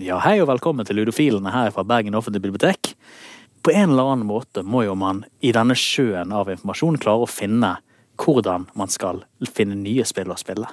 [0.00, 2.94] Ja, hei og velkommen til Ludofilene her fra Bergen offentlige bibliotek.
[3.62, 7.30] På en eller annen måte må jo man i denne sjøen av informasjon klare å
[7.30, 7.76] finne
[8.20, 10.66] hvordan man skal finne nye spill å spille.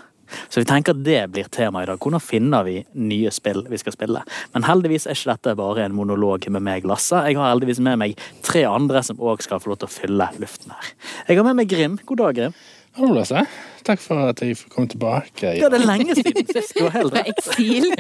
[0.50, 2.00] Så vi tenker at det blir tema i dag.
[2.02, 4.24] Hvordan finner vi nye spill vi skal spille?
[4.56, 7.22] Men heldigvis er ikke dette bare en monolog med meg, Lasse.
[7.28, 10.32] Jeg har heldigvis med meg tre andre som òg skal få lov til å fylle
[10.42, 10.92] luften her.
[11.28, 12.02] Jeg har med meg Grim.
[12.08, 12.58] God dag, Grim.
[12.98, 13.46] Hallo, seg.
[13.86, 15.52] Takk for at jeg kom tilbake.
[15.56, 16.74] Ja, det er lenge siden sist.
[16.76, 17.86] Du har helt Fra eksil.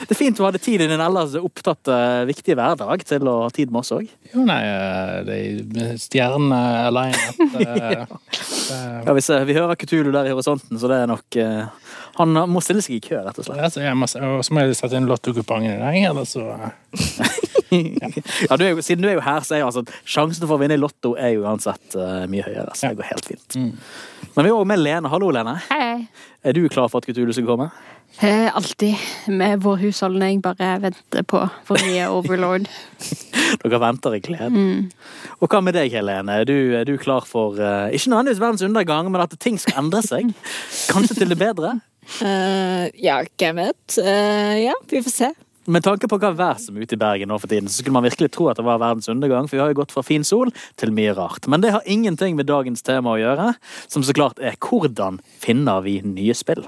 [0.00, 1.94] Det er fint du hadde tid i din ellers opptatte,
[2.28, 4.08] viktige hverdag til å ha tid med oss òg.
[4.34, 5.36] Jo, nei, eh, det
[5.86, 6.60] er stjernene
[6.90, 8.08] alene.
[8.70, 11.64] Ja, vi, ser- vi hører Kutulu der i horisonten, så det er nok uh,
[12.20, 13.58] Han må stille seg i kø, rett og slett.
[13.66, 16.44] Altså, jeg må, og så må jeg sette inn lottokupongen i dag, eller så
[17.70, 20.56] Ja, du er jo, siden du er jo her, så er jo altså sjansen for
[20.56, 22.74] å vinne i Lotto er jo uansett uh, mye høyere.
[22.74, 23.60] Så det går helt fint.
[24.34, 25.10] Men vi er òg med Lene.
[25.12, 25.56] Hallo, Lene.
[25.70, 26.08] Hei.
[26.46, 27.70] Er du klar for at Kutulu skal komme?
[28.18, 28.96] Eh, alltid
[29.26, 32.66] med vår husholdning bare venter på for mye overlord.
[33.62, 34.64] Dere venter i glede.
[35.40, 36.40] Og hva med deg, Helene?
[36.40, 39.84] Er du, er du klar for uh, ikke nødvendigvis verdens undergang, men at ting skal
[39.84, 40.34] endre seg?
[40.90, 41.78] Kanskje til det bedre?
[42.18, 43.86] Uh, ja, hvem vet?
[43.96, 45.32] Uh, ja, vi får se.
[45.68, 47.92] Med tanke på hva vær som er ute i Bergen nå for tiden, så skulle
[47.92, 50.24] man virkelig tro at det var verdens undergang, for vi har jo gått fra fin
[50.24, 50.48] sol
[50.80, 51.44] til mye rart.
[51.52, 53.50] Men det har ingenting med dagens tema å gjøre,
[53.84, 56.64] som så klart er hvordan finner vi nye spill?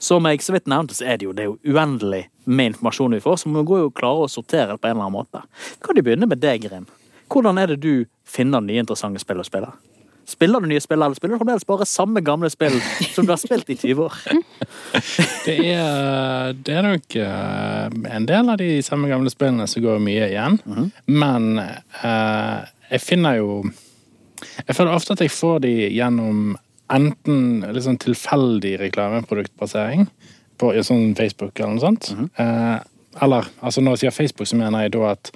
[0.00, 3.18] Som jeg så vidt nevnte, så er det jo, det er jo uendelig med informasjon
[3.18, 5.44] vi får, så vi må jo klare å sortere det på en eller annen måte.
[5.84, 6.88] Kan du begynne med deg, Grim?
[7.28, 9.68] Hvordan er det du finner nye interessante spill å spille?
[10.28, 12.76] Spiller du nye spill, eller spiller du fremdeles bare samme gamle spill
[13.14, 14.18] som du har spilt i 20 år?
[15.46, 20.02] Det er, det er nok eh, en del av de samme gamle spillene som går
[20.04, 20.58] mye igjen.
[21.10, 23.48] Men eh, jeg finner jo
[24.68, 26.54] Jeg føler ofte at jeg får de gjennom
[26.92, 30.06] enten sånn tilfeldig reklameproduktbasering
[30.60, 32.10] på sånn Facebook eller noe sånt.
[32.38, 32.78] Eh,
[33.20, 35.30] eller altså når jeg sier Facebook, så mener jeg da at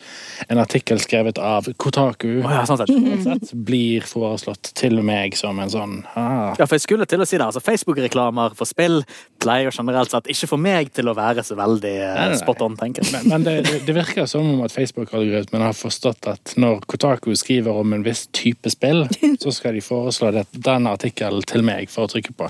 [0.48, 2.92] en artikkel skrevet av Kotaku oh, ja, sånn sett.
[3.24, 7.26] sett, blir foreslått til meg som en sånn ah, Ja, for jeg skulle til å
[7.28, 7.44] si det.
[7.44, 9.02] altså Facebook-reklamer for spill
[9.42, 12.40] pleier generelt sett ikke for meg til å være så veldig eh, Nei, nei, nei.
[12.40, 13.12] spot on, tenker jeg.
[13.12, 17.76] Men, men det, det- virker som om at Facebook-algoritmen har forstått at når Kotaku skriver
[17.80, 19.06] om en viss type spill,
[19.42, 22.48] så skal de foreslå det, den artikkelen til meg for å trykke på.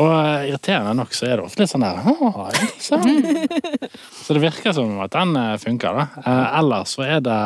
[0.00, 2.48] Og eh, irriterende nok så er det ofte litt sånn der ah,
[2.80, 3.00] så.
[4.20, 6.22] Så det virker som at den eh, funker, da.
[6.24, 7.36] Eh, ellers så det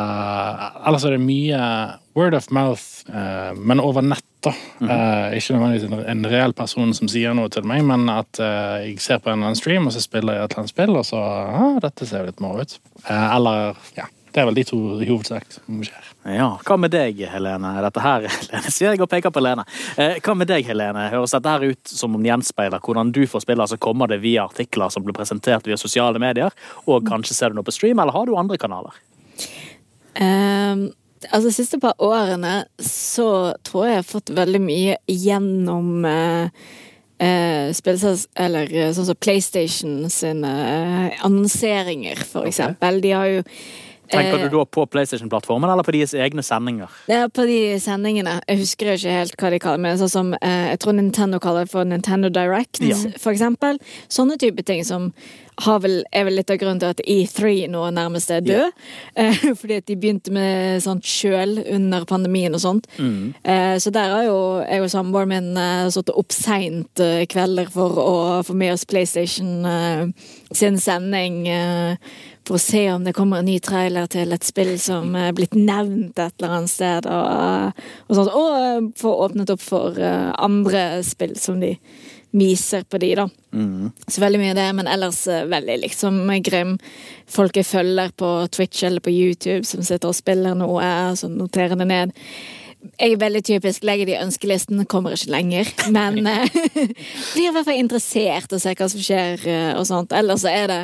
[0.85, 1.61] Ellers er det mye
[2.15, 4.53] word of mouth, eh, men over nett, da.
[4.81, 8.91] Eh, ikke nødvendigvis en, en reell person som sier noe til meg, men at eh,
[8.91, 10.95] jeg ser på en eller annen stream, og så spiller jeg et eller annet spill,
[10.95, 12.77] og så ah, dette ser litt moro ut.
[13.03, 14.07] Eh, eller ja.
[14.35, 16.07] Det er vel de to i hovedsak som skjer.
[16.35, 17.69] Ja, Hva med deg, Helene?
[17.85, 19.63] Dette her, Helene, sier jeg og peker på Helene.
[19.95, 21.05] Eh, hva med deg, Helene?
[21.13, 23.63] Høres dette her ut som om det gjenspeiler hvordan du får spille?
[23.63, 26.51] Altså Kommer det via artikler som blir presentert via sosiale medier?
[26.83, 28.97] Og kanskje ser du noe på stream, eller har du andre kanaler?
[30.19, 30.89] Um,
[31.29, 33.29] altså, de siste par årene så
[33.63, 38.27] tror jeg jeg har fått veldig mye gjennom uh, spillsels...
[38.35, 42.99] Eller eh, sånn som PlayStation sine eh, annonseringer, for eksempel.
[42.99, 43.43] De har jo
[44.11, 46.91] Tenker eh, du da på PlayStation-plattformen eller på deres egne sendinger?
[47.09, 48.39] Det er på de sendingene.
[48.47, 51.41] Jeg husker ikke helt hva de kaller det, men sånn som eh, jeg tror Nintendo
[51.43, 52.97] kaller det for Nintendo Direct, Ja.
[53.21, 53.79] for eksempel.
[54.11, 55.11] Sånne type ting som
[55.63, 58.73] har vel, er vel litt av grunnen til at E3 nå nærmest er død.
[59.15, 59.31] Ja.
[59.61, 62.89] fordi at de begynte med sånt sjøl under pandemien og sånt.
[62.99, 63.33] Mm.
[63.79, 67.99] så der har jo jeg og samboeren min eh, sittet opp seint eh, kvelder for
[68.01, 68.15] å
[68.45, 70.05] få med oss PlayStation eh,
[70.55, 71.45] sin sending.
[72.45, 75.33] Eh, for å se om det kommer en ny trailer til et spill som er
[75.33, 77.05] blitt nevnt et eller annet sted.
[77.05, 77.71] Og,
[78.07, 78.33] og, sånt.
[78.33, 81.75] og eh, få åpnet opp for eh, andre spill som de
[82.35, 83.29] viser på de, da.
[84.11, 86.77] Så veldig mye av det, men ellers eh, veldig liksom Grim.
[87.31, 91.79] Folk jeg følger på Twitch eller på YouTube som sitter og spiller noe, så noterer
[91.79, 92.15] det ned.
[92.99, 95.71] Jeg er veldig typisk legger de ønskelisten, kommer ikke lenger.
[95.89, 96.45] Men eh,
[97.33, 100.13] blir i hvert fall interessert og ser hva som skjer eh, og sånt.
[100.13, 100.81] Ellers så er det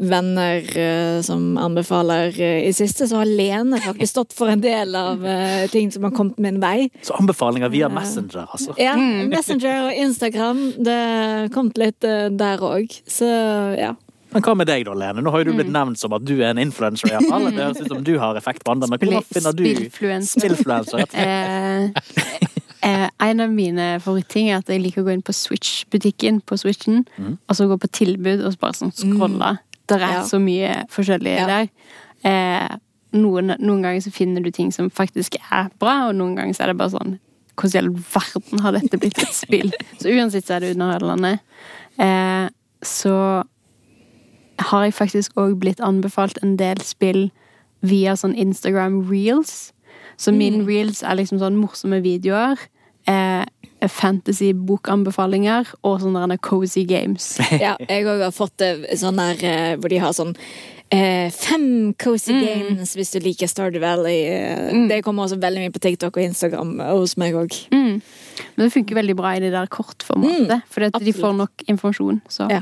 [0.00, 2.40] venner eh, som anbefaler.
[2.40, 6.06] Eh, I siste så har Lene faktisk stått for en del av eh, ting som
[6.08, 6.88] har kommet min vei.
[7.02, 8.74] Så anbefalinger via Messenger, altså.
[8.80, 8.96] Ja,
[9.34, 10.62] Messenger og Instagram.
[10.78, 13.00] Det har kommet litt der òg.
[13.08, 13.28] Så
[13.78, 13.94] ja.
[14.30, 15.22] Men hva med deg da, Lene?
[15.24, 17.10] Nå har jo du blitt nevnt som at du er en influenser.
[17.10, 17.48] i hvert fall.
[17.50, 19.66] Det høres ut som du har effekt på andre, men hvordan finner du
[20.30, 21.06] Spillfluencer.
[22.80, 26.38] Eh, eh, en av mine favoritting er at jeg liker å gå inn på Switch-butikken
[26.48, 29.50] på Switchen, og så gå på tilbud og så bare sånn scrolle.
[29.98, 30.22] Det er Ja.
[30.24, 31.46] så mye forskjellig Ja.
[31.46, 31.68] der.
[32.24, 32.76] Eh,
[33.12, 36.62] noen, noen ganger så finner du ting som faktisk er bra, og noen ganger så
[36.62, 37.18] er det bare sånn
[37.56, 39.72] hvordan i all verden har dette blitt et spill?
[40.00, 41.40] Så uansett så er det underholdende.
[41.98, 42.48] Eh,
[42.82, 43.44] så
[44.70, 47.30] har jeg faktisk òg blitt anbefalt en del spill
[47.82, 49.72] via sånn Instagram reels.
[50.16, 52.56] Så min reels er liksom sånn morsomme videoer.
[53.08, 53.44] Eh,
[53.80, 57.38] Fantasy-bokanbefalinger og sånne cozy games.
[57.64, 60.34] Ja, jeg òg har fått det sånn der eh, hvor de har sånn
[60.92, 64.26] eh, fem cozy games hvis du liker Stardew Valley.
[64.74, 64.88] Mm.
[64.90, 67.56] Det kommer også veldig mye på TikTok og Instagram hos meg òg.
[67.72, 68.02] Mm.
[68.56, 72.20] Men det funker veldig bra i det der kortformatet, mm, for de får nok informasjon.
[72.28, 72.60] Så Ja.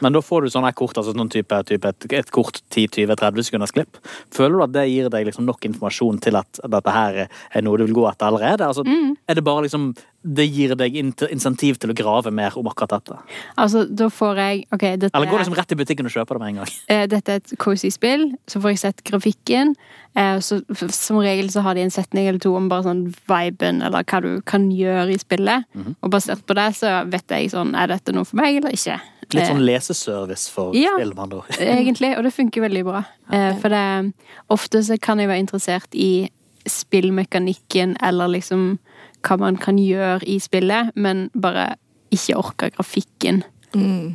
[0.00, 3.72] Men da får du sånne kort, altså sånn type, type et, et kort 10-20-30 sekunders
[3.74, 3.98] klipp.
[4.34, 7.78] Føler du at det gir deg liksom nok informasjon til at dette her er noe
[7.80, 8.66] du vil gå etter allerede?
[8.68, 8.84] Altså,
[9.28, 9.94] Er det bare liksom
[10.28, 13.18] Det gir deg insentiv til å grave mer om akkurat dette?
[13.56, 16.42] Altså, da får jeg OK, dette Eller går liksom rett i butikken og kjøper det
[16.42, 16.72] med en gang?
[16.88, 19.74] Eh, Dette er et cozy spill, så får jeg sett grafikken.
[20.18, 20.60] Eh, Så
[20.92, 24.20] som regel så har de en setning eller to om bare sånn viben, eller hva
[24.22, 25.64] du kan gjøre i spillet.
[26.02, 28.98] Og basert på det så vet jeg sånn, er dette noe for meg eller ikke.
[29.34, 30.94] Litt sånn Eh, leseservice for Ja.
[30.96, 31.58] spill, med andre ord.
[31.60, 33.02] Egentlig, og det funker veldig bra.
[33.28, 33.58] Okay.
[33.60, 34.12] For det,
[34.50, 36.30] ofte så kan jeg være interessert i
[36.66, 38.78] spillmekanikken, eller liksom
[39.22, 41.74] hva man kan gjøre i spillet, men bare
[42.10, 43.42] ikke orke grafikken.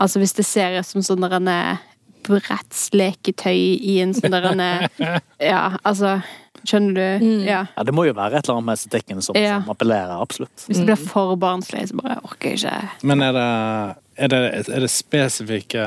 [0.01, 1.77] Altså hvis det ser ut som sånn eh,
[2.24, 5.19] brettsleketøy i en sånn der eh,
[5.54, 6.21] Ja, altså
[6.63, 7.25] Skjønner du?
[7.44, 7.65] Ja.
[7.75, 9.57] Ja, det må jo være et eller annet med estetikken som, Ja.
[9.62, 10.54] som appellerer, absolutt.
[10.63, 13.04] Hvis det blir for barnslig, så bare orker jeg ikke.
[13.04, 14.39] Men er det, er det,
[14.69, 15.86] er det spesifikke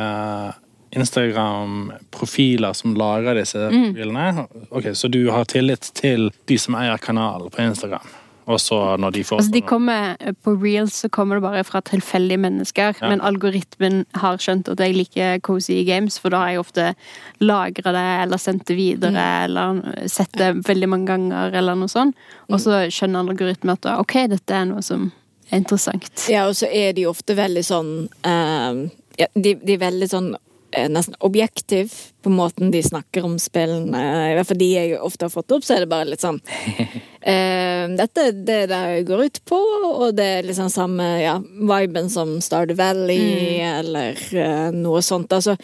[0.97, 3.95] Instagram-profiler som lager disse Mm.
[3.95, 4.47] profilene?
[4.71, 8.07] Ok, Så du har tillit til de som eier kanalen på Instagram?
[8.49, 11.81] Og så når de får Altså, de kommer, på reels så kommer det bare fra
[11.81, 13.09] tilfeldige mennesker, Ja.
[13.09, 16.95] men algoritmen har skjønt at jeg liker cozy games, for da har jeg ofte
[17.41, 22.15] lagra det, eller sendt det videre, eller sett det veldig mange ganger, eller noe sånt.
[22.49, 25.11] Og så skjønner algoritmen at ok, dette er noe som
[25.55, 26.27] interessant.
[26.31, 27.93] Ja, og så er de ofte veldig sånn
[28.27, 33.37] eh, ja, de, de er veldig sånn eh, nesten objektiv på måten de snakker om
[33.41, 34.03] spillene.
[34.31, 36.41] I hvert fall de jeg ofte har fått opp, så er det bare litt sånn
[37.33, 39.61] eh, Dette er det det går ut på,
[39.91, 45.33] og det er liksom samme ja, viben som Stardew Valley, eller eh, noe sånt.
[45.33, 45.57] Altså,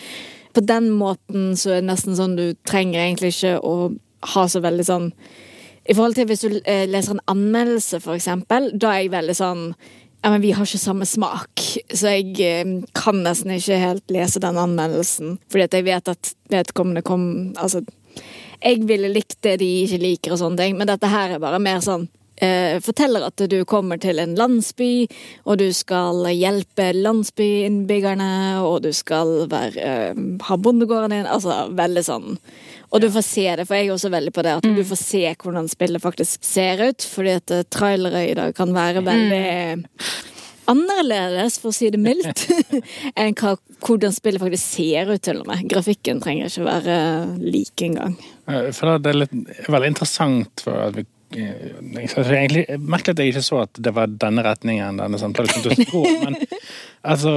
[0.53, 3.77] på den måten så er det nesten sånn du trenger egentlig ikke å
[4.33, 5.09] ha så veldig sånn
[5.85, 9.67] i forhold til hvis du eh, leser en anmeldelse, eksempel, da er jeg veldig sånn
[10.23, 14.43] ja, men vi har ikke samme smak, så jeg eh, kan nesten ikke helt lese
[14.43, 15.41] den anmeldelsen.
[15.51, 17.25] Fordi at jeg vet at vedkommende kom
[17.59, 17.83] Altså,
[18.63, 21.59] jeg ville likt det de ikke liker og sånne ting, men dette her er bare
[21.63, 22.07] mer sånn
[22.39, 25.09] eh, forteller at du kommer til en landsby,
[25.43, 30.15] og du skal hjelpe landsbyinnbyggerne, og du skal være,
[30.47, 31.27] ha bondegården din.
[31.27, 32.39] Altså veldig sånn
[32.93, 35.01] Og du får se det, for jeg er også veldig på det at du får
[35.01, 37.07] se hvordan spillet faktisk ser ut.
[37.15, 39.47] Fordi at eh, trailere i dag kan være veldig
[40.73, 42.45] annerledes, for å si det mildt,
[43.21, 45.65] enn hva, hvordan spillet faktisk ser ut, til og med.
[45.73, 46.99] Grafikken trenger ikke være
[47.41, 48.15] lik engang.
[48.47, 49.35] For det er litt,
[49.73, 51.07] veldig interessant for at vi
[51.41, 51.81] eh,
[52.13, 56.23] egentlig, merket at jeg ikke så at det var denne retningen denne samtalen kom til
[56.27, 56.37] men
[57.01, 57.33] altså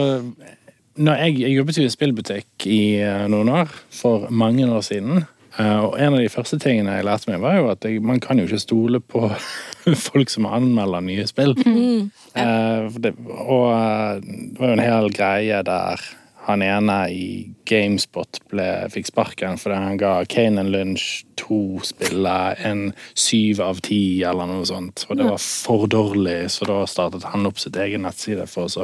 [0.96, 5.25] når jeg, jeg jobbet jo i spillbutikk i eh, noen år, for mange år siden.
[5.60, 8.22] Eh, Og en av de første tingene jeg lærte meg, var jo at jeg, man
[8.24, 9.30] kan jo ikke stole på
[10.10, 11.57] folk som anmelder nye spill.
[12.36, 16.02] Eh, for det, og eh, det var jo en hel greie der
[16.46, 17.27] han ene i
[17.65, 23.82] GameSpot ble, fikk sparken fordi han ga Kane and Lunch to spiller en syv av
[23.86, 25.08] ti, eller noe sånt.
[25.10, 28.77] Og det var for dårlig, så da startet han opp sitt egen nettside for oss.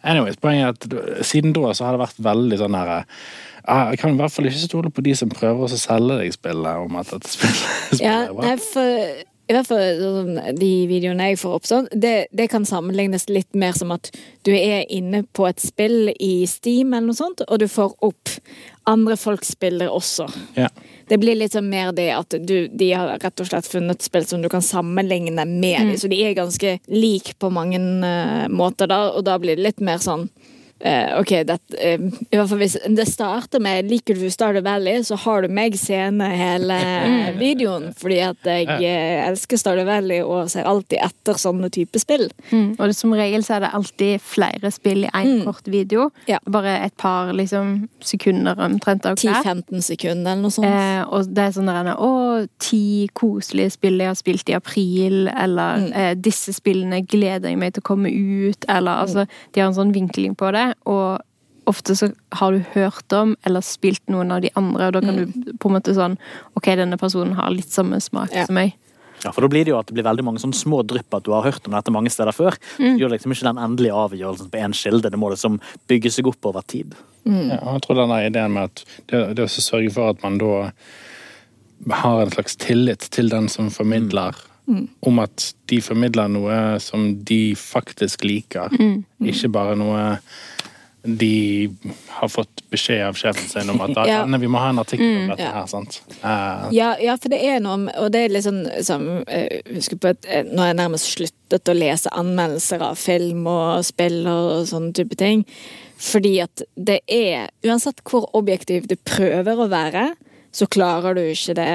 [0.00, 3.20] Anyways, poenget er at siden da så har det vært veldig sånn her ah,
[3.66, 6.86] Jeg kan i hvert fall ikke stole på de som prøver å selge deg spillet
[6.86, 8.46] om at dette spillet, spillet Ja, er bra.
[8.46, 12.62] nei, for i hvert fall sånn, de videoene jeg får opp sånn, det, det kan
[12.68, 14.12] sammenlignes litt mer som at
[14.46, 18.30] du er inne på et spill i Steam eller noe sånt, og du får opp
[18.90, 20.28] andre folks spiller også.
[20.54, 20.68] Ja.
[21.10, 24.28] Det blir litt sånn mer det at du, de har rett og slett funnet spill
[24.30, 25.96] som du kan sammenligne med Mm.
[25.98, 29.82] så de er ganske lik på mange uh, måter da, og da blir det litt
[29.82, 30.28] mer sånn
[30.80, 35.02] eh, ok, det, uh, i hvert fall hvis det starter med Liker du Stardew Valley,
[35.06, 36.78] så har du meg seende hele
[37.40, 37.90] videoen.
[37.96, 42.28] Fordi at jeg uh, elsker Stardew Valley og ser alltid etter sånne type spill.
[42.50, 42.74] Mm.
[42.78, 46.10] Og det, som regel så er det alltid flere spill i én kort video.
[46.28, 46.40] Ja.
[46.50, 50.68] Bare et par liksom, sekunder omtrent 10-15 sekunder eller noe sånt.
[50.68, 52.10] Eh, og det er sånn der Å,
[52.62, 57.74] ti koselige spill jeg har spilt i april, eller eh, disse spillene gleder jeg meg
[57.74, 61.20] til å komme ut, eller altså De har en sånn vinkling på det, og
[61.70, 62.08] ofte så
[62.40, 65.68] har du hørt om eller spilt noen av de andre, og da kan du på
[65.70, 66.16] en måte sånn
[66.58, 68.46] Ok, denne personen har litt samme smak Ja.
[68.46, 68.72] som meg.
[69.22, 71.26] Ja, for da blir det jo at det blir veldig mange sånne små drypp at
[71.26, 72.56] du har hørt om dette mange steder før.
[72.80, 72.96] Mm.
[72.96, 75.10] Du gjør liksom ikke den endelige avgjørelsen på én kilde.
[75.12, 75.60] Det må liksom
[75.92, 76.94] bygge seg opp over tid.
[77.28, 80.70] Ja, jeg tror denne ideen med at det, det å sørge for at man da
[82.00, 84.34] har en slags tillit til den som formidler,
[85.02, 88.70] om at de formidler noe som de faktisk liker,
[89.20, 90.04] ikke bare noe
[91.02, 91.68] de
[92.08, 94.24] har fått beskjed av sjefen sin om at Ja.
[94.26, 95.52] vi må ha en artikkel om dette Ja.
[95.60, 95.66] her.
[95.66, 96.00] sant?
[96.22, 96.68] Uh.
[96.74, 100.10] Ja, ja, for det er noe Og det er litt sånn som Husk Husker på
[100.12, 104.66] at eh, Nå har jeg nærmest sluttet å lese anmeldelser av film og spill og
[104.70, 105.44] sånne type ting.
[106.00, 110.04] Fordi at det er Uansett hvor objektiv du prøver å være,
[110.52, 111.66] så klarer du ikke det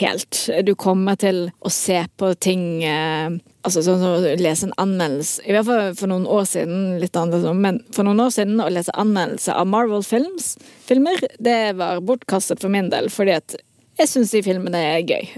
[0.00, 0.44] helt.
[0.64, 3.30] Du kommer til å se på ting eh,
[3.64, 7.16] Altså sånn som å lese en anmeldelse I hvert fall for noen år siden, litt
[7.16, 10.50] annerledes, men for noen år siden å lese anmeldelse av Marvel Films
[10.84, 13.56] filmer, det var bortkastet for min del, fordi at
[13.96, 15.30] jeg syns de filmene er gøy.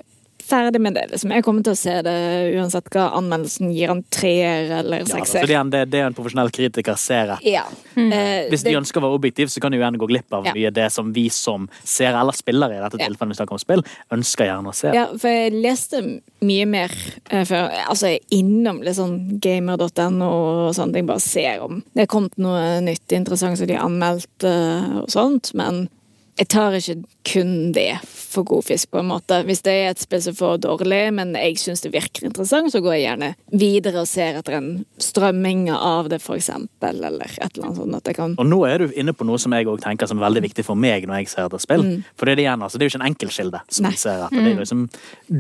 [0.47, 1.07] Ferdig med det.
[1.11, 1.33] liksom.
[1.35, 2.15] Jeg kommer til å se det
[2.57, 5.41] uansett hva anmeldelsen gir han treer eller sekser.
[5.43, 7.47] Ja, så det en- det, er en profesjonell kritiker ser etter.
[7.51, 7.65] Ja.
[7.97, 8.13] Mm.
[8.51, 10.53] Hvis de det- ønsker å være objektiv, så kan de gjerne gå glipp av Ja.
[10.55, 13.83] mye det som vi som ser eller spillere i dette tilfellet hvis det om spill,
[14.13, 14.93] ønsker gjerne å se.
[14.95, 16.91] Ja, for jeg leste mye mer
[17.31, 17.71] eh, før.
[17.89, 21.07] Altså, jeg er innom litt sånn gamer.no og sånne ting.
[21.07, 25.09] Bare ser om det er kommet noe nytt interessant som de har anmeldt eh, og
[25.09, 25.53] sånt.
[25.55, 25.89] Men
[26.37, 29.39] jeg tar ikke kun det for god fisk, på en måte.
[29.49, 32.83] Hvis det er et spill som får dårlig, men jeg syns det virker interessant, så
[32.85, 34.69] går jeg gjerne videre og ser etter en
[35.01, 37.97] strømming av det, eksempel, eller et eller annet sånt.
[37.97, 40.21] At jeg kan Og nå er du inne på noe som jeg òg tenker som
[40.21, 41.87] er veldig viktig for meg når jeg ser etter spill.
[41.87, 42.05] Mm.
[42.19, 43.95] For det er det igjen, altså, det er jo ikke en enkeltkilde som Nei.
[43.97, 44.45] ser etter.
[44.45, 44.87] Det er liksom,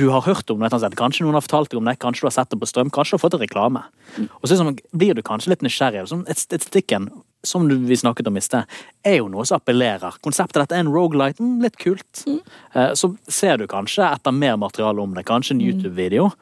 [0.00, 2.36] du har hørt om det, kanskje noen har fortalt deg om det, kanskje du har
[2.38, 3.84] sett det på strøm, kanskje du har fått en reklame.
[4.16, 4.30] Mm.
[4.40, 6.06] Og så liksom, blir du kanskje litt nysgjerrig.
[6.06, 7.10] Liksom, et, et stikken,
[7.44, 8.64] som vi snakket om i sted,
[9.06, 10.18] er jo noe som appellerer.
[10.24, 12.24] Konseptet dette er en roguelite, mm, litt kult.
[12.26, 12.40] Mm.
[12.74, 16.32] Eh, Så ser du kanskje etter mer materiale om det, kanskje en YouTube-video.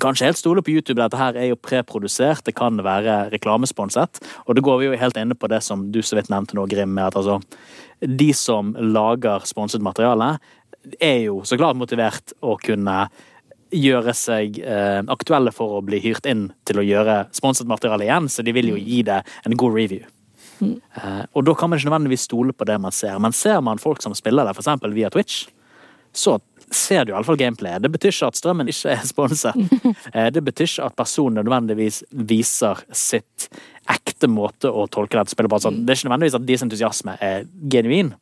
[0.00, 4.20] Kanskje helt stole på YouTube, dette her er jo preprodusert, det kan være reklamesponset.
[4.46, 6.68] Og da går vi jo helt inne på det som du så vidt nevnte nå,
[6.68, 7.40] Grim, med at altså
[8.00, 10.38] de som lager sponset materiale,
[11.00, 13.08] er jo så klart motivert å kunne
[13.70, 18.28] gjøre seg eh, aktuelle for å bli hyrt inn til å gjøre sponset materiale igjen,
[18.28, 20.06] så de vil jo gi det en god review.
[20.60, 23.18] Eh, og da kan man ikke nødvendigvis stole på det man ser.
[23.22, 24.86] Men ser man folk som spiller det, f.eks.
[24.94, 25.46] via Twitch,
[26.12, 26.38] så
[26.70, 27.82] ser du iallfall gameplayet.
[27.82, 29.58] Det betyr ikke at strømmen ikke er sponset.
[30.14, 33.46] Eh, det betyr ikke at personen nødvendigvis viser sitt
[33.90, 35.58] ekte måte å tolke dette spillet på.
[35.58, 38.12] Altså, det er ikke nødvendigvis at deres entusiasme er genuin,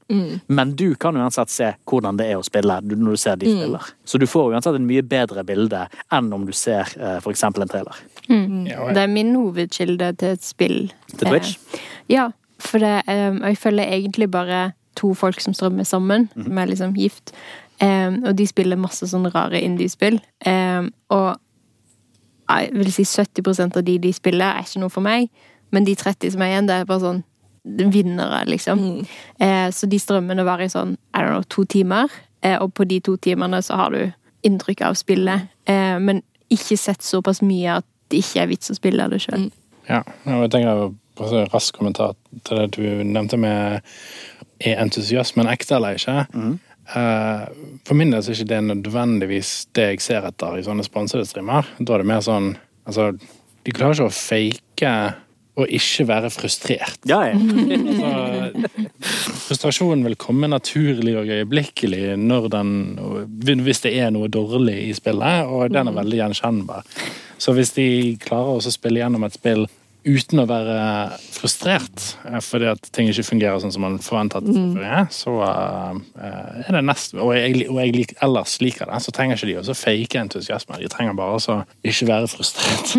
[0.47, 3.91] men du kan uansett se hvordan det er å spille når du ser de spiller.
[4.05, 7.73] Så du får uansett en mye bedre bilde enn om du ser eh, eksempel en
[7.73, 8.01] trailer.
[8.29, 10.79] ja, og Det er min hovedkilde til et spill.
[11.15, 11.57] Til Twitch?
[11.57, 16.45] Eh, ja, for det, um, jeg følger egentlig bare to folk som strømmer sammen, Mhm.
[16.45, 17.33] som er liksom gift.
[17.81, 20.21] Um, og de spiller masse sånne rare indie-spill.
[20.45, 21.37] Eh, og
[22.49, 25.29] jeg vil si 70% av de de spiller, er ikke noe for meg.
[25.71, 27.23] Men de 30 som er igjen, det er bare sånn
[27.93, 29.07] vinnere, liksom.
[29.41, 32.09] Eh, så de strømmene varer i sånn I don't know, to timer.
[32.43, 34.13] Eh, og på de to timene så har du
[34.47, 38.77] inntrykk av spillet, eh, men ikke sett såpass mye at det ikke er vits å
[38.79, 39.51] spille det sjøl.
[39.89, 42.15] Ja, og jeg tenker en rask kommentar
[42.47, 43.83] til det du nevnte med
[44.59, 46.27] er entusiasmen ekte eller ikke.
[46.97, 47.45] Eh,
[47.87, 51.27] For min del så er ikke det nødvendigvis det jeg ser etter i sånne sponsede
[51.29, 51.69] streamer.
[51.79, 52.55] Da er det mer sånn
[52.89, 53.11] Altså,
[53.67, 54.93] de klarer ikke å fake
[55.59, 57.03] og ikke være frustrert.
[57.11, 57.35] Ja, ja.
[57.99, 58.79] Så,
[59.49, 62.71] frustrasjonen vil komme naturlig og øyeblikkelig når den,
[63.67, 66.87] hvis det er noe dårlig i spillet, og den er veldig gjenkjennbar.
[67.43, 67.89] Så hvis de
[68.23, 69.67] klarer å spille gjennom et spill
[70.07, 70.79] uten å være
[71.35, 76.77] frustrert eh, fordi at ting ikke fungerer sånn som man skal fungere, så eh, er
[76.77, 79.77] det nest Og jeg, og jeg lik, ellers liker det, så trenger ikke de også
[79.79, 80.79] fake entusiasme.
[80.81, 82.95] De trenger bare å ikke være frustrert.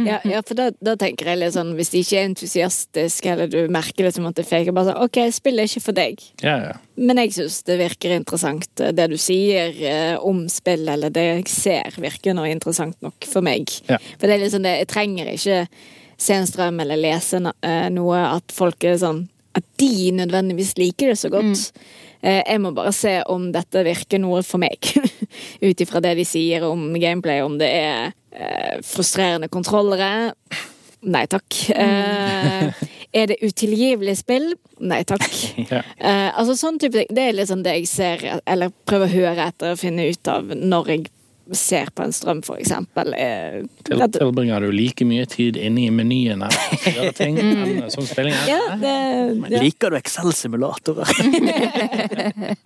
[0.00, 3.50] Ja, ja for da, da tenker jeg litt sånn Hvis de ikke er entusiastiske, eller
[3.50, 5.96] du merker det som at det er fake, bare sånn OK, spillet er ikke for
[5.96, 6.24] deg.
[6.44, 6.74] Ja, ja.
[7.00, 11.46] Men jeg syns det virker interessant, eh, det du sier om spill, eller det jeg
[11.52, 13.70] ser, virker nå interessant nok for meg.
[13.86, 15.62] For det er liksom det, jeg trenger ikke
[16.20, 19.24] se en strøm eller lese eh, noe at folk er sånn
[19.56, 21.72] At de nødvendigvis liker det så godt.
[21.74, 21.86] Mm.
[22.22, 24.78] jeg må bare se om dette virker noe for meg.
[25.66, 30.30] Ut ifra det de sier om gameplay, om det er eh, frustrerende kontrollere.
[31.00, 31.56] Nei takk.
[31.74, 34.52] Eh, er det utilgivelig spill?
[34.80, 35.26] Nei takk.
[35.70, 35.82] Ja.
[35.98, 37.10] Eh, altså sånn type ting.
[37.14, 40.50] Det er liksom det jeg ser, eller prøver å høre etter og finne ut av
[40.56, 41.04] når jeg
[41.58, 43.12] ser på en strøm, eksempel.
[43.16, 45.90] er- Til, tilbringer du like mye tid inne i
[46.86, 48.34] her ting enn som spilling?
[48.34, 48.48] her?
[48.48, 48.94] Ja, det,
[49.50, 49.60] ja.
[49.62, 51.08] Liker du Excel-simulatorer?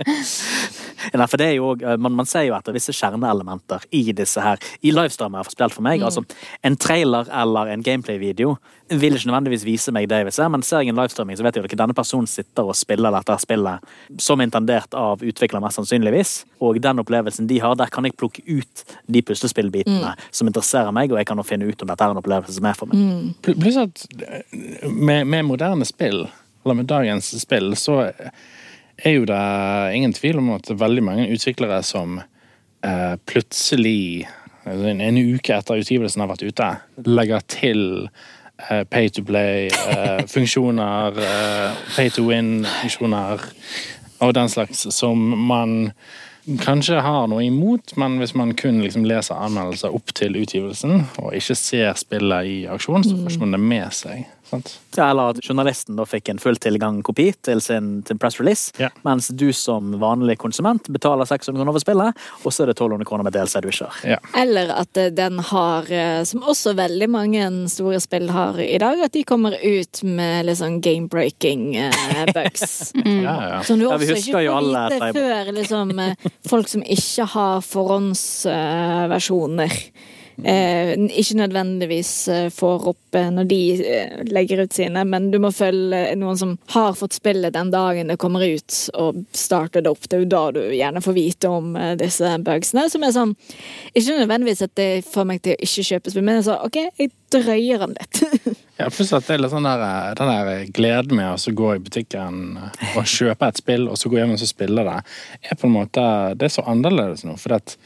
[1.14, 4.60] Nei, for det er jo man, man ser jo etter visse kjerneelementer i disse her
[4.84, 6.00] i livestreamer, spilt for meg.
[6.00, 6.06] Mm.
[6.08, 6.24] Altså,
[6.64, 8.56] en trailer eller en gameplay-video
[8.90, 11.44] vil ikke nødvendigvis vise meg det jeg vil se, men ser jeg en livestreaming, så
[11.46, 15.62] vet jeg jo ikke denne personen sitter og spiller dette spillet som intendert av utvikler,
[15.64, 16.32] mest sannsynligvis.
[16.60, 20.20] Og den opplevelsen de har, der kan jeg plukke ut de puslespillbitene Mm.
[20.30, 22.66] som interesserer meg, og jeg kan nå finne ut om dette er en opplevelse som
[22.68, 23.00] er for meg.
[23.00, 23.34] Mm.
[23.42, 26.26] Pl- Pluss at eh, med, med moderne spill,
[26.64, 28.02] eller med dagens spill, så
[29.04, 29.40] er jo det
[29.96, 32.20] ingen tvil om at veldig mange utviklere som
[32.84, 34.26] eh, plutselig,
[34.64, 36.68] altså en, en uke etter utgivelsen har vært ute,
[37.08, 37.84] legger til
[38.90, 40.18] pay to play, eh,
[41.18, 43.40] eh, pay to win-funksjoner
[44.20, 45.18] og den slags som
[45.48, 45.92] man
[46.60, 51.34] kanskje har noe imot, men hvis man kun liksom leser anmeldelser opp til utgivelsen, og
[51.36, 54.26] ikke ser spillet i aksjon, så får man det med seg.
[54.50, 54.78] Sant?
[54.96, 58.72] Ja, eller at journalisten da fikk en full tilgang kopi til sin til press release,
[58.78, 58.88] Ja.
[59.04, 63.04] mens du som vanlig konsument betaler 600 kroner for spillet, og så er det 1200
[63.08, 63.94] kroner med DLC du ikke har.
[64.14, 64.18] Ja.
[64.42, 69.00] Eller at eh, den har, eh, som også veldig mange store spill har i dag,
[69.08, 72.92] at de kommer ut med litt sånn game-breaking eh, bugs.
[73.04, 73.62] Ja, ja.
[73.66, 75.90] Som du også ikke får vite før liksom,
[76.50, 79.72] folk som ikke har forhåndsversjoner.
[80.42, 83.58] Eh, ikke nødvendigvis eh, får opp eh, når de
[84.34, 88.18] legger ut sine, men du må følge noen som har fått spillet den dagen det
[88.20, 90.08] kommer ut, og starter det opp.
[90.08, 92.88] Det er jo da du gjerne får vite om disse bugsene.
[92.90, 93.34] Som er sånn
[93.94, 96.80] Ikke nødvendigvis at det får meg til å ikke kjøpe spill, men jeg sa OK,
[96.98, 98.24] jeg drøyer den litt.
[98.74, 101.82] Ja, pluss at det er litt sånn der, den der gleden med å gå i
[101.82, 104.96] butikken og kjøpe et spill, og så gå hjem og så spille det,
[105.46, 106.02] er på en måte
[106.34, 107.36] Det er så annerledes nå.
[107.38, 107.76] For at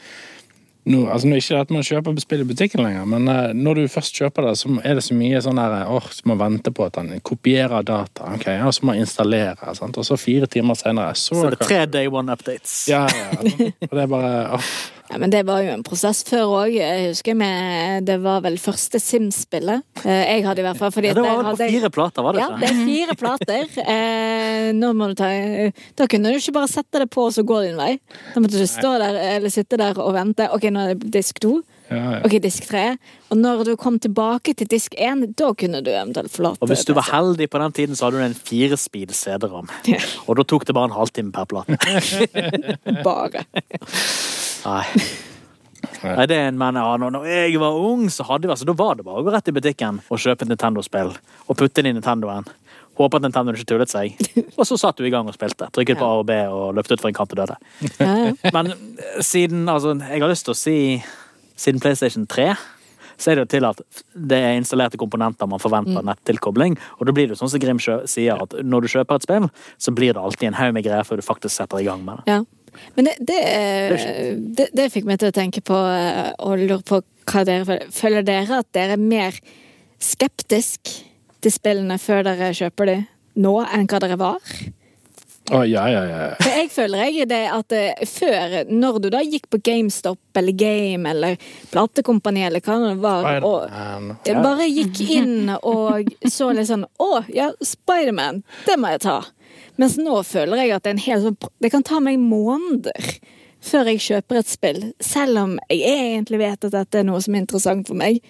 [0.89, 3.91] nå, altså nå ikke at man kjøper spill i butikken lenger, men uh, når du
[3.93, 6.87] først kjøper det, så er det så mye sånn der åh, så må vente på
[6.87, 9.99] at den kopierer data, ok, og så må man installere, sant?
[9.99, 12.79] og så fire timer senere, så, Så er det tre day one-updates.
[12.91, 13.69] Ja, ja, ja.
[13.89, 14.71] Og det er bare åh,
[15.09, 16.73] Ja, men det var jo en prosess før òg.
[16.75, 19.81] Jeg husker med, det var vel første Sims-spillet.
[20.05, 21.89] Eh, Jeg hadde i hvert fall fordi Ja, det var vel på hadde jeg- fire
[21.89, 22.51] plater, var det ikke?
[22.51, 23.81] Ja, det er fire plater.
[23.89, 25.29] Eh, nå må du ta
[25.97, 27.99] Da kunne du ikke bare sette det på og så gå din vei.
[28.35, 30.47] Da måtte du stå der eller sitte der og vente.
[30.53, 31.63] Ok, nå er det disk to.
[31.89, 32.19] ja, ja.
[32.23, 32.97] Ok, disk tre.
[33.31, 36.85] Og når du kom tilbake til disk én, da kunne du eventuelt forlate Og hvis
[36.85, 39.67] du var heldig på den tiden, så hadde du en firespeed CD-ram.
[39.87, 39.97] Ja.
[40.27, 41.77] Og da tok det bare en halvtime per plate.
[43.03, 43.45] Bare.
[44.69, 44.83] Nei.
[46.03, 48.67] Nei, det er en men, ja, når når jeg var ung, så hadde vi, altså,
[48.67, 51.13] da var det bare å gå rett i butikken og kjøpe et Nintendo-spill.
[51.47, 52.47] Og putte inn i Nintendoen.
[52.99, 54.15] Håpe at Nintendo ikke tullet seg.
[54.57, 55.69] Og så satt du i gang og spilte.
[55.75, 57.55] Trykket på A og B og løpte utfor en kant og døde.
[58.01, 58.33] Ja, ja.
[58.55, 60.75] Men eh, siden altså, Jeg har lyst til å si
[61.59, 62.53] Siden PlayStation 3
[63.19, 63.81] så er det jo til at
[64.31, 66.77] det er installerte komponenter man forventer nettilkobling.
[66.99, 69.47] Og da blir det jo sånn som Grim sier, at når du kjøper et spill,
[69.75, 72.21] så blir det alltid en haug med greier før du faktisk setter i gang med
[72.21, 72.31] det.
[72.31, 72.37] Ja.
[72.95, 73.95] Men det, det, er
[74.59, 77.93] det, det fikk meg til å tenke på eh, og lure på hva dere føler.
[77.93, 79.37] Føler dere at dere er mer
[79.99, 80.91] skeptisk
[81.39, 83.07] til spillene før dere kjøper dem
[83.39, 84.53] nå, enn hva dere var?
[85.51, 86.25] Oh, ja, ja, ja.
[86.37, 90.53] For jeg føler jeg det at eh, før, når du da gikk på GameStop eller
[90.53, 91.39] Game eller
[91.71, 97.49] platekompani eller hva det var, og bare gikk inn og så litt sånn Å, ja,
[97.65, 99.17] Spiderman, det må jeg ta.
[99.79, 103.13] Mens nå føler jeg at det er en hel sånn Det kan ta meg måneder
[103.59, 107.35] før jeg kjøper et spill, selv om jeg egentlig vet at dette er noe som
[107.35, 108.21] er interessant for meg.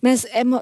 [0.00, 0.60] Men jeg må,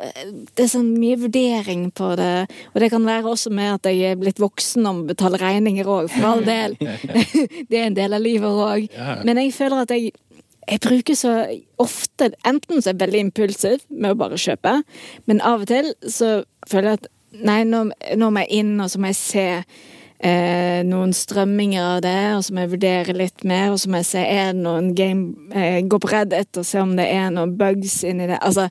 [0.58, 2.32] det er sånn mye vurdering på det,
[2.72, 5.86] og det kan være også med at jeg er blitt voksen og betaler betale regninger
[5.86, 6.74] òg, for all del.
[7.70, 8.88] det er en del av livet òg.
[8.90, 9.20] Ja.
[9.22, 10.10] Men jeg føler at jeg
[10.68, 11.30] jeg bruker så
[11.80, 14.74] ofte Enten så er jeg veldig impulsiv med å bare kjøpe,
[15.30, 17.08] men av og til så føler jeg at
[17.40, 17.86] nei, nå,
[18.20, 19.46] nå må jeg inn, og så må jeg se
[20.18, 24.02] eh, noen strømminger av det, og så må jeg vurdere litt mer, og så må
[24.02, 27.30] jeg se er det noen game eh, Gå på Reddit og se om det er
[27.34, 28.40] noen bugs inni det.
[28.42, 28.68] Altså,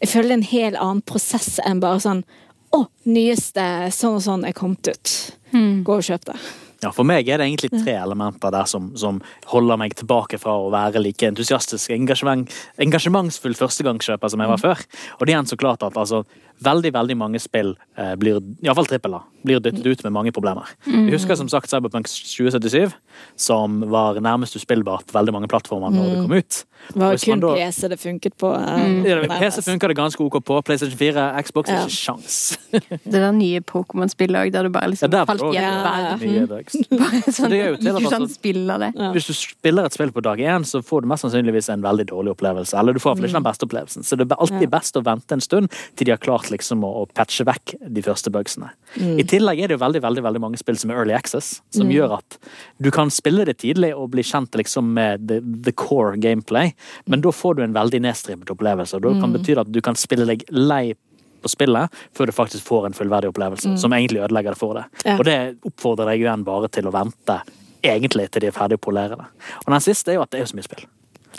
[0.00, 2.24] jeg føler det er en helt annen prosess enn bare sånn
[2.70, 3.62] Å, nyeste
[3.92, 5.14] sånn og sånn er kommet ut.
[5.50, 6.36] Gå og kjøp det.
[6.80, 9.18] Ja, For meg er det egentlig tre elementer der som, som
[9.50, 12.48] holder meg tilbake fra å være like entusiastisk, engasjement,
[12.80, 14.84] engasjementsfull førstegangskjøper som jeg var før.
[15.18, 16.22] Og det er en så klart at altså,
[16.62, 20.68] veldig veldig mange spill eh, blir, iallfall trippel A, blir dyttet ut med mange problemer.
[20.86, 22.92] Jeg husker som sagt Cyberpunk 2077,
[23.40, 26.64] som var nærmest uspillbart på veldig mange plattformer når det kom ut.
[26.90, 28.50] Det var kun da- PC det funket på.
[28.56, 29.38] eh, Ja.
[29.38, 30.62] PC funka det ganske ok på.
[30.64, 31.84] PlayStation 4, Xbox, Ja.
[31.84, 32.58] ikke sjans.
[32.70, 35.40] Det der nye Pokémon-spillet òg, der du bare Ja, liksom der falt.
[35.40, 38.90] Bare sånn, at ikke kan spille det.
[38.96, 39.10] Ja.
[39.14, 42.06] Hvis du spiller et spill på dag én, så får du mest sannsynligvis en veldig
[42.10, 42.76] dårlig opplevelse.
[42.78, 44.04] Eller du får iallfall ikke den beste opplevelsen.
[44.06, 44.72] Så det er alltid Ja.
[44.78, 48.04] best å vente en stund til de har klart liksom å, å patche vekk de
[48.04, 48.70] første bugsene.
[48.98, 51.90] I tillegg er det jo veldig veldig, veldig mange spill som er early access, som
[51.92, 52.38] gjør at
[52.82, 56.74] du kan spille det tidlig og bli kjent liksom med the, the core gameplay,
[57.06, 58.96] men da får du en veldig nedstrimet opplevelse.
[58.96, 60.94] og Da kan det bety at du kan spille deg lei
[61.40, 65.02] på spillet før du faktisk får en fullverdig opplevelse, som egentlig ødelegger det for deg.
[65.06, 65.16] Ja.
[65.16, 65.38] Og det
[65.70, 67.40] oppfordrer deg igjen bare til å vente
[67.80, 69.28] egentlig til de er ferdig å polere det.
[69.64, 70.86] Og den siste er jo at det er jo så mye spill.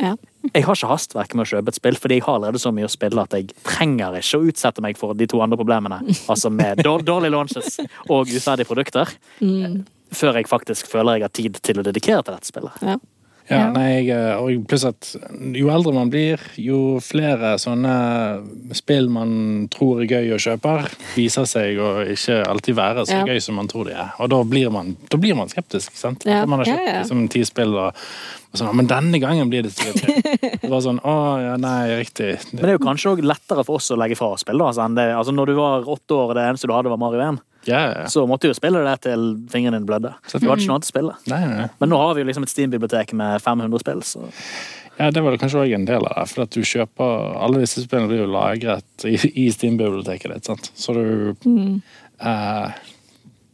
[0.01, 0.15] Ja.
[0.49, 2.87] Jeg har ikke hastverk med å kjøpe et spill, fordi jeg har allerede så mye
[2.87, 6.01] å spille at jeg trenger ikke å utsette meg for de to andre problemene.
[6.31, 7.77] Altså med dårlige launches
[8.09, 9.13] og uferdige produkter.
[10.11, 12.81] Før jeg faktisk føler jeg har tid til å dedikere til dette spillet.
[12.83, 12.97] Ja.
[13.49, 14.05] Ja, nei,
[14.37, 15.09] og pluss at
[15.57, 17.95] jo eldre man blir, jo flere sånne
[18.77, 20.85] spill man tror er gøy og kjøper,
[21.17, 23.25] viser seg å ikke alltid være så Ja.
[23.27, 24.13] gøy som man tror de er.
[24.19, 26.23] Og da blir man, da blir man skeptisk, sant?
[26.25, 26.45] Ja.
[26.45, 27.91] Man har kjøpt Ja, liksom ti spill og,
[28.53, 30.21] og sånn, men denne gangen blir det gøy.
[30.61, 32.37] Det var sånn, å ja, nei, riktig.
[32.53, 34.57] Men det er jo kanskje også lettere for oss å legge fra spill.
[34.61, 36.89] da, altså, enn det, altså Når du var åtte år og det eneste du hadde
[36.93, 38.05] var Mario 1, Ja, ja, ja.
[38.09, 40.13] så måtte du jo spille det til fingrene dine blødde.
[40.31, 41.15] Det var ikke noe annet å spille.
[41.29, 41.67] Nei, nei.
[41.81, 44.29] Men nå har vi jo liksom et Steam-bibliotek med 500 spill, så
[44.97, 46.25] Ja, det var det kanskje også en del av det.
[46.33, 49.13] For at du kjøper Alle disse spillene blir jo lagret i,
[49.45, 50.49] i Steam-biblioteket ditt.
[50.49, 50.71] sant?
[50.77, 51.35] Så du
[52.21, 52.81] eh,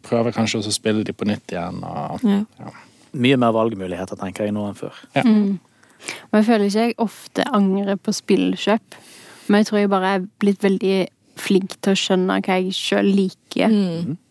[0.07, 1.83] prøver kanskje også å spille de på nytt igjen.
[1.83, 2.41] Og, Ja.
[2.63, 2.73] ja.
[3.17, 4.95] mye mer valgmuligheter, tenker jeg, nå enn før.
[5.17, 8.97] Og jeg føler ikke jeg ofte angrer på spillkjøp,
[9.47, 10.97] men jeg tror jeg bare er blitt veldig
[11.41, 13.75] flink til å skjønne hva jeg sjøl liker,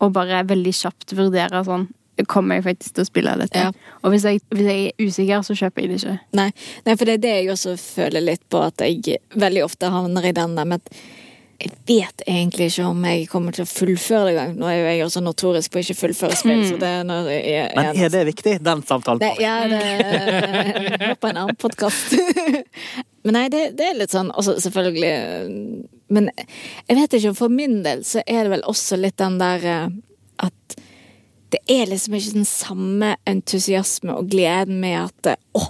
[0.01, 1.89] og bare veldig kjapt vurdere sånn
[2.25, 3.61] Kommer jeg faktisk til å spille dette?
[3.61, 3.91] Ja.
[4.01, 6.15] Og hvis jeg, hvis jeg er usikker, så kjøper jeg det ikke.
[6.39, 6.47] Nei,
[6.87, 10.25] nei, for det er det jeg også føler litt på, at jeg veldig ofte havner
[10.25, 10.97] i den der med at
[11.57, 14.51] jeg vet egentlig ikke om jeg kommer til å fullføre det engang.
[14.59, 17.29] Nå er jo jeg også notorisk på å ikke fullføre spill, så det er når
[17.33, 18.53] jeg, jeg, Men er det viktig?
[18.65, 22.13] Den samtalen det, ja, det er på en annen podkast.
[23.25, 25.15] Men nei, det, det er litt sånn Og Selvfølgelig
[26.13, 26.29] Men
[26.87, 29.87] jeg vet ikke, for min del så er det vel også litt den der eh,
[30.47, 30.77] at
[31.53, 35.63] det er liksom ikke den samme entusiasme og gleden med at eh, å,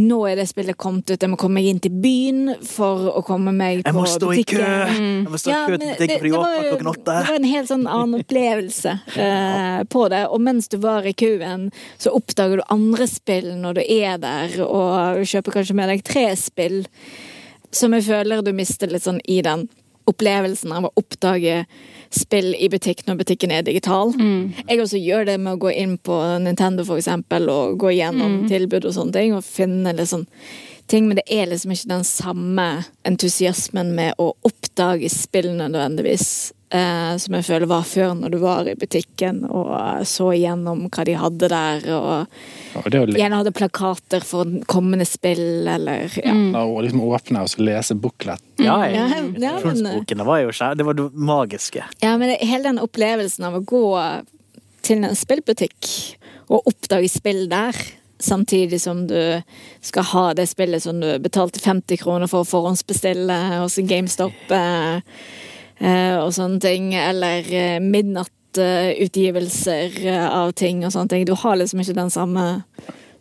[0.00, 3.24] nå er det spillet kommet ut, jeg må komme meg inn til byen for å
[3.26, 4.60] komme meg Jeg på må stå i kø!
[4.60, 5.08] butikken.
[5.24, 7.16] Jeg må stå i Ja, kø men til butikken klokken åtte.
[7.16, 10.22] Det var en helt sånn annen opplevelse eh, på det.
[10.30, 14.56] Og mens du var i køen, så oppdager du andre spill når du er der,
[14.62, 16.84] og kjøper kanskje med deg tre spill.
[17.70, 19.68] Som jeg føler du mister litt sånn i den
[20.10, 21.64] opplevelsen av å oppdage
[22.10, 24.10] spill i butikk når butikken er digital.
[24.66, 28.48] Jeg også gjør det med å gå inn på Nintendo for eksempel, og gå gjennom
[28.50, 30.26] tilbud og sånne ting, og finne litt sånn
[30.90, 32.66] ting, men det er liksom ikke den samme
[33.06, 36.52] entusiasmen med å oppdage spill nødvendigvis.
[36.70, 39.72] Eh, som jeg føler var før når du var i butikken og
[40.06, 46.14] så igjennom hva de hadde der, og det gjerne hadde plakater for kommende spill, eller
[46.14, 46.30] ja.
[46.62, 48.38] og liksom åpne og så lese booklet.
[48.62, 51.82] Ja, Ja, ja, men- var jo skjær- det var det magiske.
[52.04, 53.84] Ja, men det, hele den opplevelsen av å gå
[54.86, 55.90] til en spillbutikk
[56.50, 57.74] og oppdage spill der,
[58.20, 59.42] samtidig som du
[59.82, 65.00] skal ha det spillet som du betalte 50 kroner for å forhåndsbestille hos GameStop eh,
[66.20, 71.24] og sånne ting, eller eh, midnattutgivelser eh, av ting og sånne ting.
[71.28, 72.62] Du har liksom ikke den samme,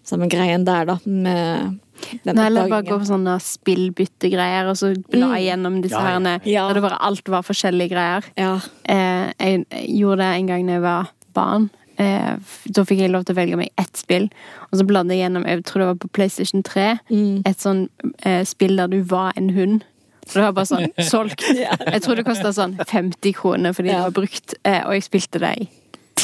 [0.08, 1.78] samme greien der, da, med
[2.24, 6.06] den Nei, eller bare gå på sånne spillbyttegreier, og så bla igjennom disse Ja, ja.
[6.14, 6.34] herrene.
[6.48, 6.68] Ja.
[6.70, 8.24] Der det bare alt var forskjellige greier.
[8.40, 8.54] Ja.
[8.84, 11.04] Eh, jeg, jeg gjorde det en gang da jeg var
[11.36, 11.66] barn.
[12.00, 12.34] Eh,
[12.72, 14.28] da fikk jeg lov til å velge meg ett spill,
[14.70, 16.86] og så bladde jeg gjennom Jeg tror det var på PlayStation 3.
[17.12, 17.36] Mm.
[17.50, 17.82] Et sånn
[18.24, 19.84] eh, spill der du var en hund.
[20.30, 21.44] Og det var bare sånn solgt.
[21.96, 25.42] Jeg tror det kosta sånn 50 kroner fordi det var brukt, eh, og jeg spilte
[25.42, 25.68] det i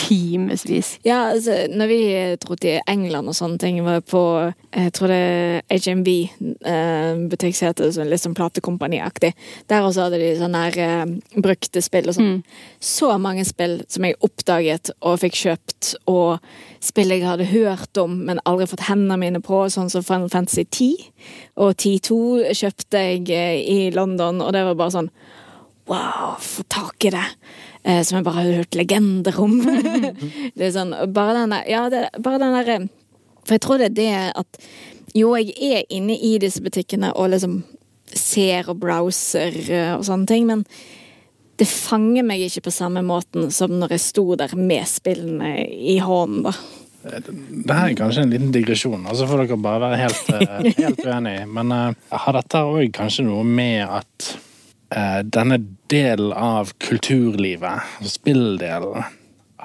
[0.06, 0.96] timevis.
[1.06, 2.00] Ja, altså, når vi
[2.42, 4.22] dro til England og sånne ting, var på
[4.76, 5.20] jeg tror det
[5.72, 6.10] er HMV,
[6.68, 9.32] eh, butikksetet, så litt sånn platekompaniaktig.
[9.72, 12.42] Der også hadde de sånne her eh, brukte spill og sånn.
[12.84, 16.44] Så mange spill som jeg oppdaget og fikk kjøpt, og
[16.84, 20.66] spill jeg hadde hørt om, men aldri fått hendene mine på, sånn som Final Fantasy
[20.66, 21.08] 10.
[21.64, 25.14] Og 10-2 kjøpte jeg eh, i London, og det var bare sånn
[25.86, 27.28] Wow, få tak i det!
[27.86, 29.60] Eh, som jeg bare har hørt legender om.
[30.58, 32.88] det er sånn, bare den der, ja, det, bare den der eh,
[33.46, 34.60] For jeg tror det er det at
[35.16, 37.60] Jo, jeg er inne i disse butikkene og liksom
[38.16, 40.64] ser og browser eh, og sånne ting, men
[41.60, 45.98] det fanger meg ikke på samme måten som når jeg sto der med spillene i
[46.04, 46.54] hånden, da.
[47.06, 51.04] Det her er kanskje en liten digresjon, altså får dere bare være helt, eh, helt
[51.06, 51.46] uenige.
[51.54, 54.45] Men uh, har dette òg kanskje noe med at eh,
[54.90, 59.06] denne delen av kulturlivet, altså spilldelen,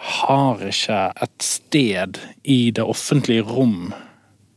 [0.00, 2.16] har ikke et sted
[2.48, 3.90] i det offentlige rom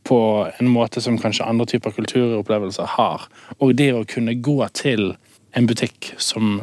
[0.04, 3.20] på en måte som kanskje andre typer kulturopplevelser har.
[3.58, 5.14] Og det å kunne gå til
[5.56, 6.60] en butikk som,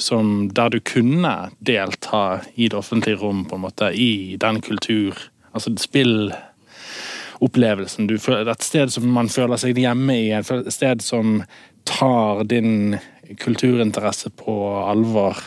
[0.00, 5.14] som der du kunne delta i det offentlige rom, på en måte, i den kultur
[5.50, 8.06] Altså spillopplevelsen.
[8.14, 11.42] Et sted som man føler seg hjemme i, et sted som
[11.88, 12.98] tar din
[13.38, 15.38] kulturinteresse på alvor.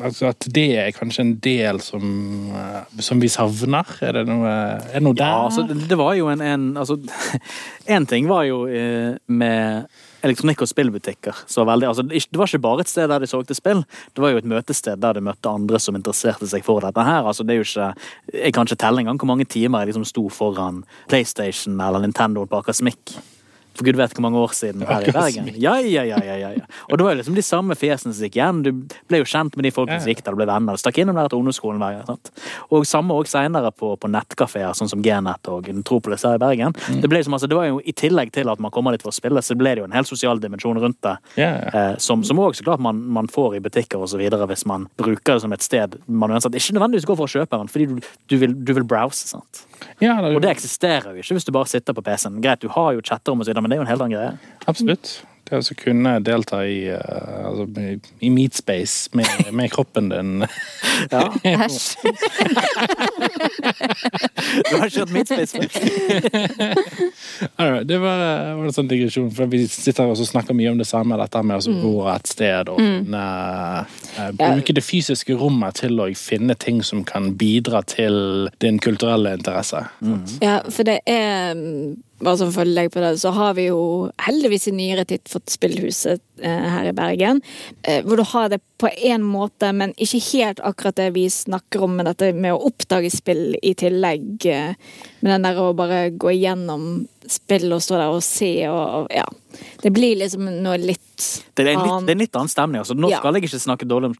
[0.00, 2.04] Altså at det er kanskje en del som,
[2.54, 3.88] eh, som vi savner?
[4.06, 4.52] Er det noe,
[4.86, 5.26] er det noe der?
[5.26, 6.96] Ja, altså, det, var jo en, en altså,
[7.96, 9.90] En ting var jo eh, med
[10.22, 11.42] elektronikk- og spillbutikker.
[11.50, 13.82] Så veldig, altså, det var ikke bare et sted der de solgte spill,
[14.14, 17.24] det var jo et møtested der de møtte andre som interesserte seg for dette her.
[17.24, 17.90] Altså, det er jo ikke,
[18.36, 22.46] jeg kan ikke telle engang hvor mange timer jeg liksom sto foran PlayStation eller Nintendo
[22.46, 23.16] på Aker Smik.
[23.78, 25.50] For gud vet hvor mange år siden her i Bergen.
[25.60, 26.64] Ja, ja, ja, ja, ja.
[26.90, 28.62] Og det var jo liksom de samme fjesene som gikk igjen.
[28.66, 28.70] Du
[29.10, 30.76] ble jo kjent med de folkene som gikk der, du ble venner.
[30.76, 32.18] Du stakk innom der etter ungdomsskolen hver gang.
[32.74, 36.74] Og samme også senere på, på nettkafeer, sånn som Gnet og Metropolis her i Bergen.
[36.90, 39.14] Det, ble liksom, altså, det var jo I tillegg til at man kommer dit for
[39.14, 41.16] å spille, så ble det jo en hel sosial dimensjon rundt det.
[41.38, 44.88] Eh, som, òg så klart man, man får i butikker og så videre hvis man
[45.00, 47.86] bruker det som et sted man uansett ikke nødvendigvis går for å kjøpe den, fordi
[47.90, 49.28] du, du, vil, du vil browse.
[49.30, 49.64] sant?
[50.00, 52.40] Ja, det, Og det eksisterer jo ikke hvis du bare sitter på PC-en.
[52.44, 54.16] Greit, du har jo chatterom og så videre, men det er jo en helt annen
[54.18, 54.54] greie.
[54.66, 55.10] Absolutt.
[55.50, 60.42] Det å så kunne delta i, uh, altså, i, i meatspace med, med kroppen din.
[61.10, 61.22] Ja.
[61.64, 61.96] Æsj.
[64.68, 65.70] Du har kjørt Meatspace før.
[67.60, 68.20] Anyway, det var,
[68.58, 71.64] var en sånn digresjon, for vi sitter og snakker mye om det samme, dette med
[71.64, 73.16] å bo et sted og mm.
[73.16, 79.32] uh, bruke det fysiske rommet til å finne ting som kan bidra til din kulturelle
[79.40, 79.86] interesse.
[80.04, 80.22] Mm.
[80.44, 84.66] Ja, for det er mm, Bare som følgelegg på det, så har vi jo heldigvis
[84.68, 87.40] i nyere tid fått Spillhuset eh, her i Bergen.
[87.82, 91.86] Eh, hvor du har det på én måte, men ikke helt akkurat det vi snakker
[91.86, 94.44] om med dette med å oppdage spill i tillegg.
[94.52, 94.74] Eh,
[95.24, 99.10] med den der å bare gå igjennom spill og stå der og se og, og
[99.14, 99.24] ja.
[99.82, 101.24] Det blir liksom noe litt
[101.56, 102.06] Det er en litt, annet.
[102.06, 102.82] det er en litt annen stemning.
[102.84, 102.94] Altså.
[103.00, 103.18] Nå Ja.
[103.24, 104.16] skal jeg ikke snakke dårlig om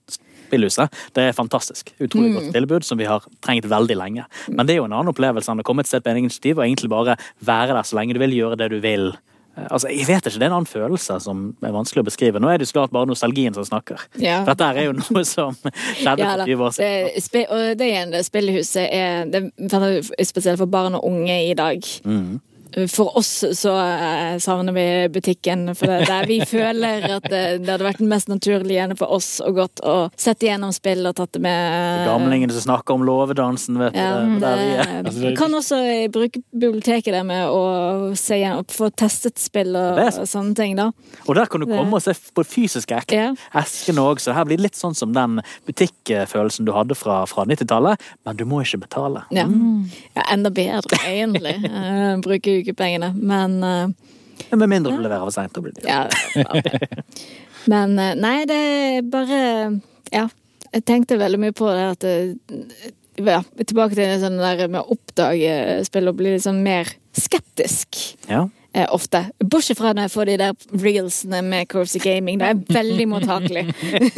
[0.50, 1.00] Spillhuset.
[1.14, 1.94] Det er fantastisk.
[2.00, 2.36] Utrolig Mm.
[2.40, 4.26] godt tilbud som vi har trengt veldig lenge.
[4.48, 6.58] Men det er jo en annen opplevelse enn å komme et sted på egen initiativ
[6.58, 9.12] og egentlig bare være der så lenge du vil, gjøre det du vil.
[9.56, 12.38] Eh, Altså, jeg vet ikke, Det er en annen følelse som er vanskelig å beskrive.
[12.40, 13.98] Nå er det så klart bare nostalgien som snakker.
[14.16, 14.44] Ja.
[14.44, 16.44] For dette er jo noe som skjedde Ja, for da.
[16.46, 17.46] 20 år siden.
[17.50, 21.82] Og det igjen, det spillehuset er, det er spesielt for barn og unge i dag.
[22.04, 22.40] Mm.
[22.88, 27.42] For oss så eh, savner vi butikken, for det er der vi føler at det,
[27.64, 31.16] det hadde vært mest naturlige gjerne for oss å gått og sett igjennom spill og
[31.18, 34.00] tatt det med Gamlingene som snakker om låvedansen, vet du.
[34.00, 34.92] Ja, det, det, der vi er.
[35.04, 35.80] Altså, det- kan også
[36.12, 40.54] bruke biblioteket der med å se igjen og få testet spill og, Det er sånne
[40.58, 40.90] ting, da.
[41.26, 43.30] Og der kan du komme og se på fysiske ek- Ja.
[43.60, 47.44] eskene òg, så det her blir litt sånn som den butikkfølelsen du hadde fra, fra
[47.48, 49.24] 90-tallet, men du må ikke betale.
[49.34, 49.46] Ja.
[50.16, 51.56] ja enda bedre, egentlig.
[51.70, 52.16] eh,
[52.60, 53.58] bruke pengene, Men
[54.48, 55.52] ja, Med mindre du leverer for seint.
[55.54, 56.06] Da blir det Ja,
[56.54, 57.04] okay.
[57.70, 59.42] Men eh, nei, det er bare
[60.12, 60.28] Ja.
[60.70, 62.12] Jeg tenkte veldig mye på det at det,
[63.18, 67.98] ja, Tilbake til det sånn der med å oppdage spill og bli liksom mer skeptisk.
[68.30, 68.44] Ja.
[68.72, 69.24] Eh, ofte.
[69.42, 72.38] Bortsett fra når jeg får de der reelsene med Corsi Gaming.
[72.38, 73.64] Det er veldig mottakelig.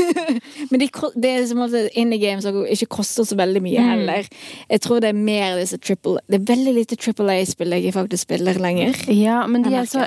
[0.71, 4.29] Men de, det er som ofte indie games som ikke koster så veldig mye heller.
[4.69, 8.29] Jeg tror det er mer disse triple Det er veldig lite Triple A-spill jeg faktisk
[8.29, 9.01] spiller lenger.
[9.09, 10.05] Ja, men de er så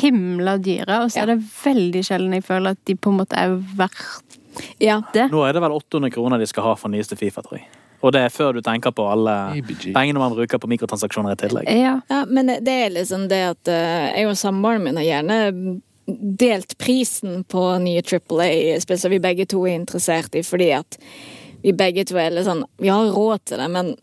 [0.00, 3.36] himla dyre, og så er det veldig sjelden jeg føler at de på en måte
[3.38, 4.40] er verdt
[4.80, 5.02] Ja.
[5.12, 5.28] det.
[5.30, 7.68] Nå er det vel 800 kroner de skal ha for nyeste Fifa, tror jeg.
[8.06, 9.90] Og det er før du tenker på alle ABG.
[9.96, 11.70] pengene man bruker på mikrotransaksjoner i tillegg.
[11.74, 11.96] Ja.
[12.12, 16.76] Ja, men det er liksom det at eh, jeg og samboeren min har gjerne delt
[16.78, 20.98] prisen på nye Triple A-spill som vi begge to er interessert i, fordi at
[21.64, 23.96] vi begge to er litt sånn Vi har råd til det, men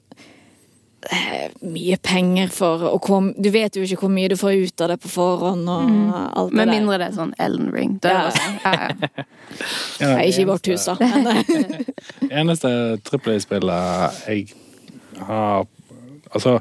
[1.62, 4.94] mye penger for å komme Du vet jo ikke hvor mye du får ut av
[4.94, 5.89] det på forhånd og
[6.38, 7.98] alt det Med mindre det er sånn Ellen Ring.
[8.04, 8.32] Er det Ja.
[8.38, 9.26] sånn, ja, ja.
[10.02, 10.96] Ja, Nei, ikke i vårt hus, da.
[11.00, 12.72] Men, eh, eneste
[13.06, 14.54] trippel A-spillet jeg
[15.28, 15.68] har
[16.34, 16.60] Altså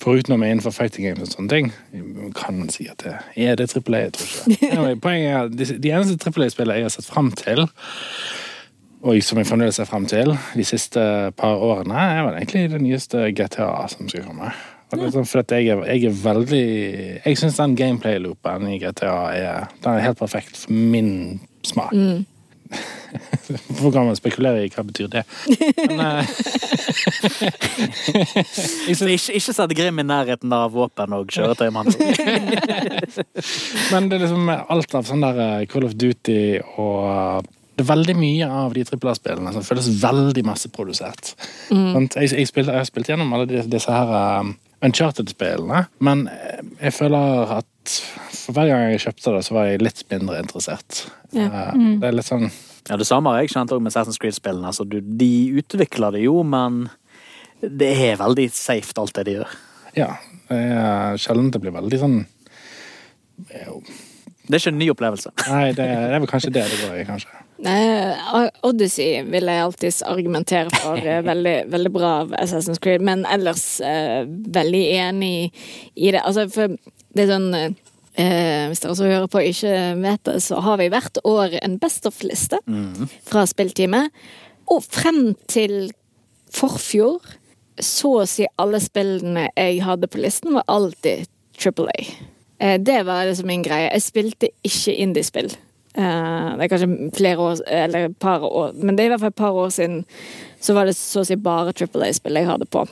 [0.00, 1.72] Foruten innenfor fighting games og sånne ting,
[2.38, 3.14] kan man si at det
[3.48, 3.96] er det trippel.
[3.98, 4.68] Jeg tror ikke.
[4.76, 7.64] Anyway, poenget er at de, de eneste trippel jeg har sett fram til,
[9.06, 11.02] og som jeg fremdeles ser frem til de siste
[11.38, 14.50] par årene, er vel egentlig det nyeste GTA som skal komme.
[14.86, 16.66] Og det er sånn, for at jeg, er, jeg er veldig
[17.24, 21.94] Jeg syns den gameplay-loopen i GTA er, den er helt perfekt for min smak.
[23.78, 25.22] Hvor kan man spekulere i hva betyr det?
[25.86, 26.26] Men, eh,
[28.98, 31.68] Så ikke, ikke sett Grim i nærheten av våpen og kjøretøy.
[31.70, 32.16] med andre ord.
[33.92, 36.40] men det er liksom alt av sånn der eh, Call of Duty
[36.78, 41.34] og det er veldig mye av de trippel A-spillene som føles veldig masseprodusert.
[41.68, 42.06] Mm.
[42.14, 44.54] Jeg, jeg, spilte, jeg har spilt gjennom alle disse, disse her um,
[44.86, 47.92] Uncharted-spillene, men eh, jeg føler at
[48.32, 51.02] for hver gang jeg kjøpte det, så var jeg litt mindre interessert.
[51.36, 51.46] Ja.
[51.48, 52.48] Eh, Det er litt sånn
[52.86, 54.68] Ja, Det samme har jeg kjent med Assassin's Creed-spillene.
[54.72, 56.86] Altså, de utvikler det jo, men
[57.60, 59.56] det er veldig safe, alt det de gjør.
[59.96, 60.10] Ja.
[60.46, 62.20] Det er sjelden det blir veldig sånn
[63.36, 63.64] Det
[64.54, 65.32] er ikke en ny opplevelse.
[65.50, 67.42] Nei, det, det er vel kanskje det det går i, kanskje.
[67.64, 71.00] Nei, Odyssey vil jeg alltids argumentere for.
[71.00, 75.34] eh, Veldig, veldig bra av Assassin's Creed, men ellers uh, veldig enig
[75.94, 76.20] i det.
[76.20, 76.76] Altså, for
[77.16, 77.50] det er sånn
[78.16, 82.06] Hvis dere som hører på ikke vet det, så har vi hvert år en Best
[82.08, 82.56] of-liste
[83.28, 84.06] fra spilltime.
[84.72, 85.90] Og frem til
[86.48, 87.20] forfjor,
[87.76, 91.28] så å si alle spillene jeg hadde på listen, var alltid
[91.60, 92.06] Triple A.
[92.80, 93.90] Det var liksom min greie.
[93.92, 95.52] Jeg spilte ikke indiespill.
[95.96, 99.20] Eh, Det er kanskje flere år, eller et par år, men det er i hvert
[99.24, 100.04] fall et par år siden
[100.60, 102.86] så var det så å si bare Triple A-spill jeg hadde på.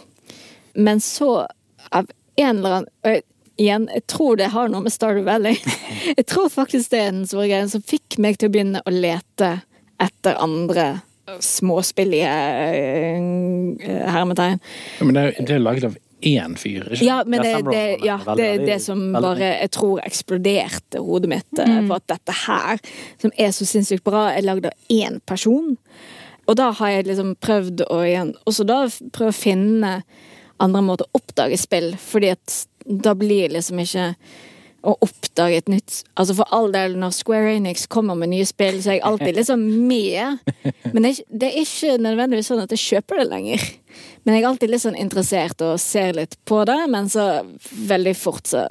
[0.75, 1.47] Men så,
[1.93, 2.07] av
[2.39, 3.25] en eller annen og jeg-
[3.57, 5.55] Igjen, jeg tror det har noe med Stardew Valley
[6.19, 8.91] Jeg tror faktisk det er den store greien som fikk meg til å begynne å
[8.91, 9.61] lete
[10.03, 11.03] etter andre
[11.39, 14.59] småspillige eh, hermetegn.
[14.99, 15.95] Ja, men det er, det er laget av
[16.27, 17.85] én fyr, ikke Ja, men det, det, det.
[18.07, 19.23] ja, det er det som veldig.
[19.23, 21.51] bare jeg tror eksploderte hodet mitt.
[21.59, 21.89] Mm.
[21.89, 22.85] For at dette her,
[23.23, 25.77] som er så sinnssykt bra, er lagd av én person.
[26.47, 28.83] Og da har jeg liksom prøvd å igjen Også da
[29.17, 29.93] prøve å finne
[30.61, 34.11] andre måter å oppdage spill, fordi at da blir liksom ikke
[34.85, 38.81] å oppdage et nytt Altså For all del, når Square Enix kommer med nye spill,
[38.85, 40.45] så er jeg alltid liksom med.
[40.93, 43.65] Men det er, ikke, det er ikke nødvendigvis sånn at jeg kjøper det lenger.
[44.25, 47.45] Men jeg er alltid litt sånn interessert og ser litt på det, men så
[47.89, 48.67] veldig fort så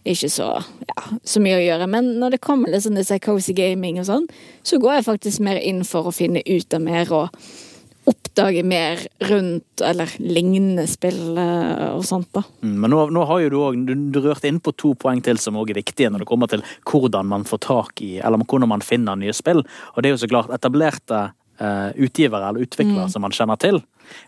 [0.00, 0.46] ikke så,
[0.88, 1.88] ja, så mye å gjøre.
[1.92, 4.30] Men når det kommer sånn disse cozy gaming og sånn,
[4.64, 7.42] så går jeg faktisk mer inn for å finne ut av mer og
[8.08, 12.42] oppdage mer rundt eller lignende spill eh, og sånt, da.
[12.64, 15.58] Mm, Men nå, nå har jo du òg rørte inn på to poeng til som
[15.60, 18.84] også er viktige når det kommer til hvordan man får tak i, eller hvordan man
[18.84, 19.60] finner nye spill.
[19.94, 21.26] Og det er jo så klart etablerte
[21.60, 23.82] uh, utgivere eller utviklere som man kjenner til.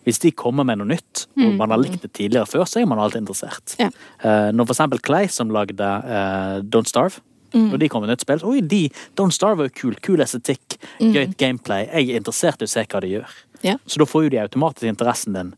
[0.06, 2.88] Hvis de kommer med noe nytt, og man har likt det tidligere før, så er
[2.90, 3.76] man alltid interessert.
[3.80, 3.90] Ja.
[4.22, 8.24] Eh, når for eksempel Clay, som lagde eh, Don't Starve, når de kom med nytt
[8.24, 8.86] spill, Oi, de,
[9.18, 9.96] Don't Starve jo kul.
[10.04, 11.84] Kul estetikk, gøyt gameplay.
[11.90, 13.34] Jeg er interessert i å se hva de gjør.
[13.62, 13.76] Ja.
[13.86, 15.52] Så da får jo de automatisk interessen din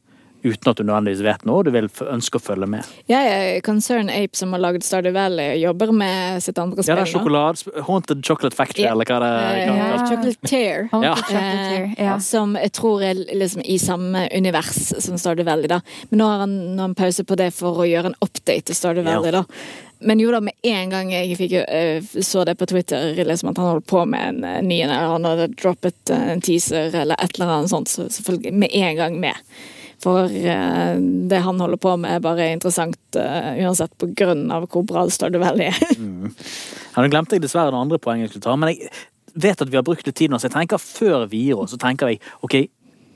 [0.45, 2.85] uten at du nødvendigvis vet noe, og du vil ønske å følge med.
[3.09, 7.07] Jeg er Concern Ape som har laget Stardew Valley, jobber med sitt andre Ja, det
[7.07, 8.93] er sjokolade, Haunted Chocolate Factory, Ja.
[8.93, 9.57] eller hva det er.
[9.65, 10.29] Ja.
[10.45, 10.89] Tear.
[11.05, 11.15] Ja.
[11.17, 12.15] Chocolatier, ja.
[12.15, 15.67] Eh, Som jeg tror er liksom i samme univers som Stardew Valley.
[15.69, 15.81] da.
[16.11, 18.69] Men nå har han, nå har han pause på det for å gjøre en update
[18.71, 19.17] til Stardew Ja.
[19.19, 19.31] Valley.
[19.33, 19.45] da.
[20.05, 23.57] Men jo da, med en gang jeg fikk, eh, så det på Twitter, liksom at
[23.57, 26.93] han holdt på med en eh, ny en, eller han hadde droppet eh, en teaser
[26.95, 29.35] eller et eller annet sånt, så selvfølgelig med en gang med.
[30.05, 30.95] For eh,
[31.31, 35.07] det han holder på med, er bare interessant eh, uansett på grunn av hvor bra
[35.09, 35.81] Stardew Valley er.
[35.97, 38.93] Ja, Nå glemte jeg dessverre det andre poenget jeg skulle ta, men jeg
[39.35, 41.73] vet at vi har brukt litt tid nå, så jeg tenker før vi gir oss,
[41.75, 42.59] så tenker jeg ok,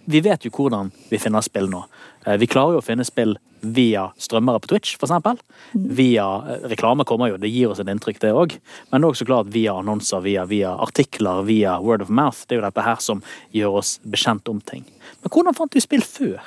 [0.09, 1.83] vi vet jo hvordan vi finner spill nå.
[2.25, 5.37] Eh, Vi klarer jo å finne spill via strømmere på Twitch, for eksempel.
[5.75, 6.25] Via
[6.71, 8.55] reklame kommer jo, det gir oss et inntrykk, det òg.
[8.93, 12.45] Men også klart via annonser, via, via artikler, via word of mouth.
[12.47, 13.21] Det er jo dette her som
[13.53, 14.87] gjør oss bekjent om ting.
[15.25, 16.39] Men hvordan fant du spill før?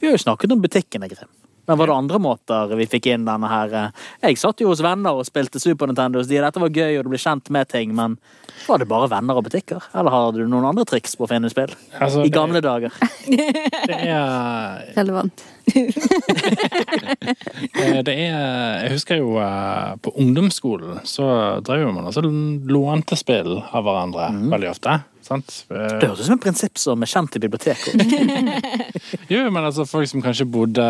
[0.00, 1.28] Vi har jo snakket om butikkene, Grim.
[1.70, 3.90] Men var det andre måter vi fikk inn denne her eh,
[4.24, 7.04] Jeg satt jo hos venner og spilte Super Nintendo så de dette var gøy og
[7.06, 8.16] du ble kjent med ting, men
[8.66, 9.84] var det bare venner og butikker?
[9.94, 11.70] Eller har du noen andre triks på å finne spill?
[11.94, 12.90] Altså, I gamle dager.
[13.30, 15.44] Det er, Relevant.
[17.78, 21.28] eh, det er Jeg husker jo eh, på ungdomsskolen så
[21.62, 24.98] drev man også lånte spill av hverandre veldig ofte.
[25.30, 25.60] Sant?
[25.70, 28.02] Det høres ut som et prinsipp som er kjent i biblioteket.
[29.30, 30.82] Jo, men altså folk som kanskje bodde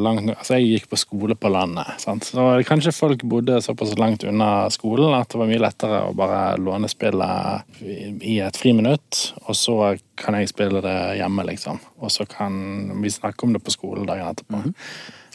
[0.00, 1.92] langt Altså jeg gikk på skole på landet.
[2.00, 2.24] sant?
[2.24, 6.40] Så kanskje folk bodde såpass langt unna skolen at det var mye lettere å bare
[6.60, 7.82] låne spillet
[8.24, 9.76] i et friminutt, og så
[10.16, 11.78] kan jeg spille det hjemme, liksom.
[12.04, 12.52] Og så kan
[13.02, 14.60] vi snakke om det på skolen dagen etterpå.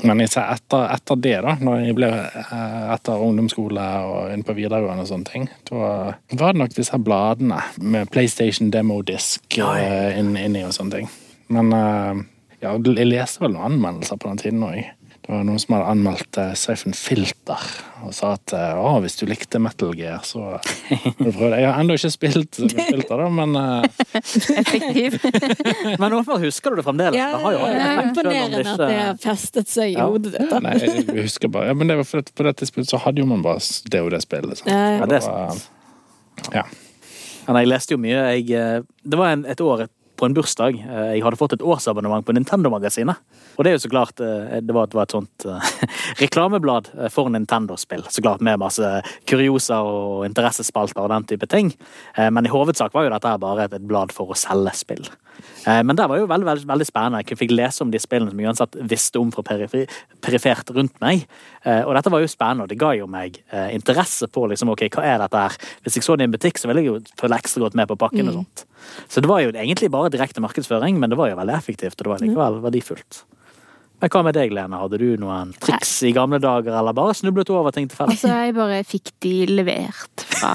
[0.06, 4.44] Men jeg ser etter, etter det, da, når jeg ble eh, etter ungdomsskole og inn
[4.46, 10.20] på videregående og sånne ting, da var det nok disse bladene med PlayStation Demo-disk eh,
[10.20, 11.10] inn- inni og sånne ting.
[11.50, 12.22] Men eh,
[12.62, 14.84] ja, jeg leste vel noen anmeldelser på den tiden òg.
[15.28, 17.64] Det var noen som hadde anmeldt uh, Siphon Filter
[18.06, 20.40] og sa at uh, å, hvis du likte Metal Gear, så
[21.18, 21.58] må du prøve det.
[21.66, 23.84] Jeg har ennå ikke spilt Filter, da, men uh,
[24.16, 25.18] Effektiv.
[26.00, 27.18] Men hvorfor husker du det fremdeles.
[27.20, 30.08] Ja, det har jo det er imponerende det at det har festet seg i Ja.
[30.08, 30.56] hodet ditt.
[30.64, 33.20] Nei, jeg husker bare ja, men det var for at På det tidspunktet så hadde
[33.24, 33.60] jo man bare
[33.92, 34.48] DOD-spill.
[34.54, 34.72] Liksom.
[34.72, 35.68] Ja, Ja, det er sant.
[36.54, 36.64] Ja.
[37.48, 38.24] Ja, nei, jeg leste jo mye.
[38.38, 39.86] Jeg, eh, det var en, et år
[40.18, 40.80] på en bursdag.
[40.82, 43.22] Eh, Jeg hadde fått et årsabonnement på Nintendo-magasinet.
[43.58, 45.70] Og det er jo så klart eh, Det var, et sånt eh,
[46.24, 48.06] reklameblad for Nintendo-spill.
[48.10, 51.72] Så klart med masse kurioser og interessespalter og den type ting.
[52.18, 55.06] Men i hovedsak var jo dette bare et blad for å selge spill.
[55.68, 57.24] Eh, Men det var jo veldig, veldig, veldig spennende.
[57.28, 59.86] Jeg fikk lese om de spillene som jeg uansett visste om fra periferi,
[60.22, 61.28] perifert rundt meg.
[61.66, 64.70] Eh, Og dette var jo spennende, og det ga jo meg eh, interesse på liksom,
[64.74, 65.58] ok, hva er dette her.
[65.84, 67.88] Hvis jeg så det i en butikk, så ville jeg jo følge ekstra godt med
[67.88, 68.28] på pakken.
[68.30, 68.66] og sånt.
[69.10, 72.04] Så det var jo egentlig bare direkte markedsføring, men det var jo veldig effektivt, og
[72.06, 73.24] det var likevel verdifullt.
[73.98, 74.78] Men hva med deg, Lene?
[74.78, 78.14] Hadde du noen triks i gamle dager, eller bare snublet over ting tilfeldig?
[78.14, 80.52] Altså, jeg bare fikk de levert fra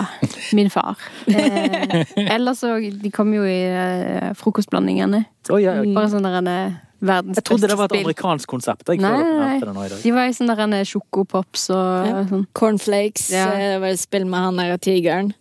[0.54, 0.94] min far.
[1.26, 2.04] Eh,
[2.36, 5.24] ellers så De kom jo i eh, frokostblandingene.
[5.50, 5.90] Oh, ja, okay.
[5.96, 6.50] Bare sånn der en
[7.02, 7.34] verdens beste spill.
[7.34, 8.04] jeg trodde det var et spill.
[8.06, 8.86] amerikansk konsept.
[8.92, 9.88] Jeg, Nei, nei.
[10.04, 12.20] De var i sånn der en sjokopops og Ja.
[12.30, 12.46] sånn.
[12.54, 13.48] Cornflakes Ja.
[13.50, 15.32] Det var et spill med han der tigeren.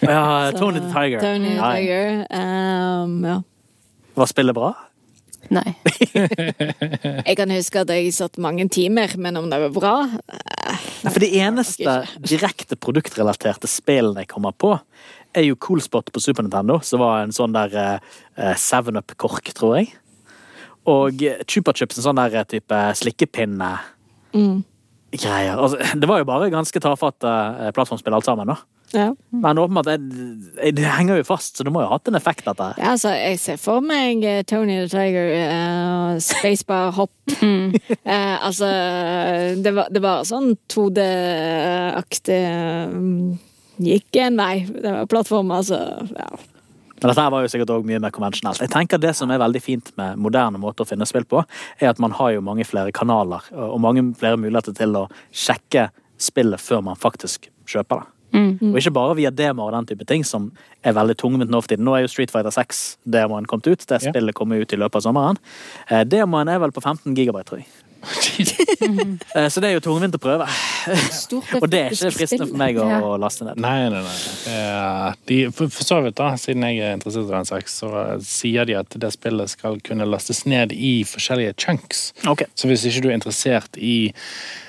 [0.00, 1.20] Ja, Tony the Tiger.
[1.20, 2.24] Tony the Tiger.
[2.32, 3.36] Um, ja.
[4.16, 4.72] Var spillet bra?
[5.50, 5.74] Nei.
[7.26, 9.94] Jeg kan huske at jeg satt mange timer, men om det var bra
[11.02, 14.76] Nei, for det eneste direkte produktrelaterte spillene jeg kommer på,
[15.34, 19.80] er jo Coolspot på Super Nintendo, som var en sånn der eh, Seven Up-kork, tror
[19.80, 19.90] jeg.
[20.90, 25.56] Og eh, Chupa Chups, en sånn der eh, type slikkepinne-greier.
[25.56, 28.56] Altså, det var jo bare ganske tafatte eh, plattformspill alt sammen, da.
[28.92, 29.14] Ja.
[29.30, 32.44] Men åpenbart, det, det henger jo fast, så det må jo ha hatt en effekt,
[32.44, 32.80] dette her.
[32.80, 37.16] Ja, altså, jeg ser for meg eh, Tony the Tiger, uh, spacebar hopp.
[38.02, 38.66] Eh, altså,
[39.62, 42.38] det var, det var sånn 2D-aktig
[42.90, 43.38] um,
[43.82, 44.64] Gikk en vei.
[44.66, 45.78] Det var plattform, altså.
[46.12, 46.28] Ja.
[47.02, 48.60] Men dette her var jo sikkert også mye mer konvensjonelt.
[48.62, 51.42] Jeg tenker Det som er veldig fint med moderne måter å finne spill på,
[51.80, 55.88] er at man har jo mange flere kanaler og mange flere muligheter til å sjekke
[56.22, 58.10] spillet før man faktisk kjøper det.
[58.72, 60.50] Og ikke bare via demoer og den type ting, som
[60.82, 61.84] er veldig tungvint nå for tiden.
[61.84, 63.86] Nå er jo Street Fighter 6-demoen kommet ut.
[63.86, 65.36] Det spillet kommer ut i løpet av sommeren.
[65.90, 67.66] Eh, Demoen er vel på 15 gigabyte, tror jeg.
[69.34, 70.46] Eh, Så det er jo tungvint å prøve.
[71.60, 72.98] Og det er ikke fristende for meg å, Ja.
[73.06, 73.60] å laste ned.
[73.62, 74.16] Nei, nei, nei.
[74.52, 77.92] Eh, De, for, for så vidt, da, siden jeg er interessert i den saks, så
[78.26, 82.08] sier de at det spillet skal kunne lastes ned i forskjellige chunks.
[82.26, 82.50] Okay.
[82.58, 83.94] Så hvis ikke du er interessert i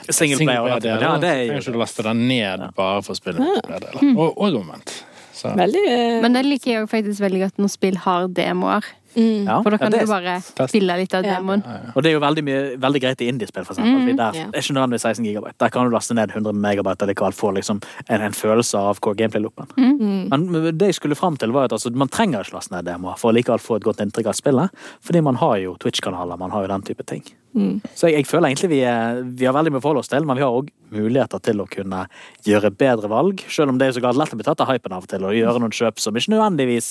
[0.09, 0.79] Singleplayer.
[0.79, 4.13] player Ja, så er trenger ikke du laste den ned bare for å spille multiplayer-deler.
[4.17, 4.97] Og, og omvendt.
[5.33, 8.85] Så, Veldig eh, Men det liker jeg faktisk veldig godt når spill har demoer.
[9.15, 9.45] Mm.
[9.47, 10.69] Ja, For da kan er du bare fast.
[10.73, 11.37] spille litt av Ja.
[11.39, 11.63] demoen.
[11.95, 14.13] Og det er jo veldig, mye, veldig greit i indiespill, for eksempel.
[14.13, 14.45] Mm, der ja.
[14.47, 15.57] er ikke nødvendigvis 16 gigabyte.
[15.59, 19.15] Der kan du laste ned 100 megabyte og få liksom en, en følelse av hvor
[19.15, 19.67] gameplay-loopen.
[20.29, 23.17] Men det jeg skulle fram til, var at altså, man trenger ikke laste ned demoer
[23.17, 24.69] for å likevel få et godt inntrykk av spillet,
[25.03, 27.23] fordi man har jo Twitch-kanaler, man har jo den type ting.
[27.93, 30.25] Så jeg, jeg føler egentlig vi, er, vi har veldig mye å forholde oss til,
[30.25, 32.07] men vi har òg muligheter til å kunne
[32.47, 34.95] gjøre bedre valg, selv om det er så galt lett å bli tatt av hypen
[34.95, 36.89] av og til, og gjøre noen kjøp som ikke nødvendigvis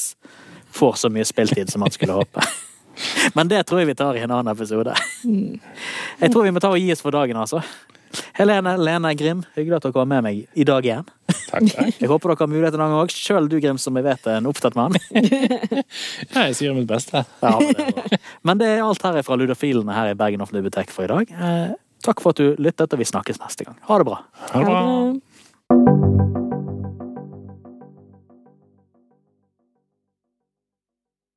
[0.74, 2.44] får så mye spiltid som man skulle håpe.
[3.36, 4.94] Men det tror jeg vi tar i en annen episode.
[5.24, 7.62] Jeg tror vi må ta og gi oss for dagen, altså.
[8.36, 11.06] Helene, Lene, Grim, hyggelig at dere var med meg i dag igjen.
[11.48, 12.00] takk, takk.
[12.00, 13.14] Jeg håper dere har mulighet en gang òg.
[13.14, 14.98] Sjøl du, Grim, som jeg vet er en opptatt mann.
[16.32, 17.24] Ja, jeg sier mitt beste.
[17.42, 20.92] Ja, men, det men det er alt her fra Ludofilene her i Bergen Offentlige Bibliotek
[20.94, 21.32] for i dag.
[21.32, 23.80] Eh, takk for at du lyttet, og vi snakkes neste gang.
[23.88, 24.22] Ha det bra.
[24.52, 26.41] Ha det bra.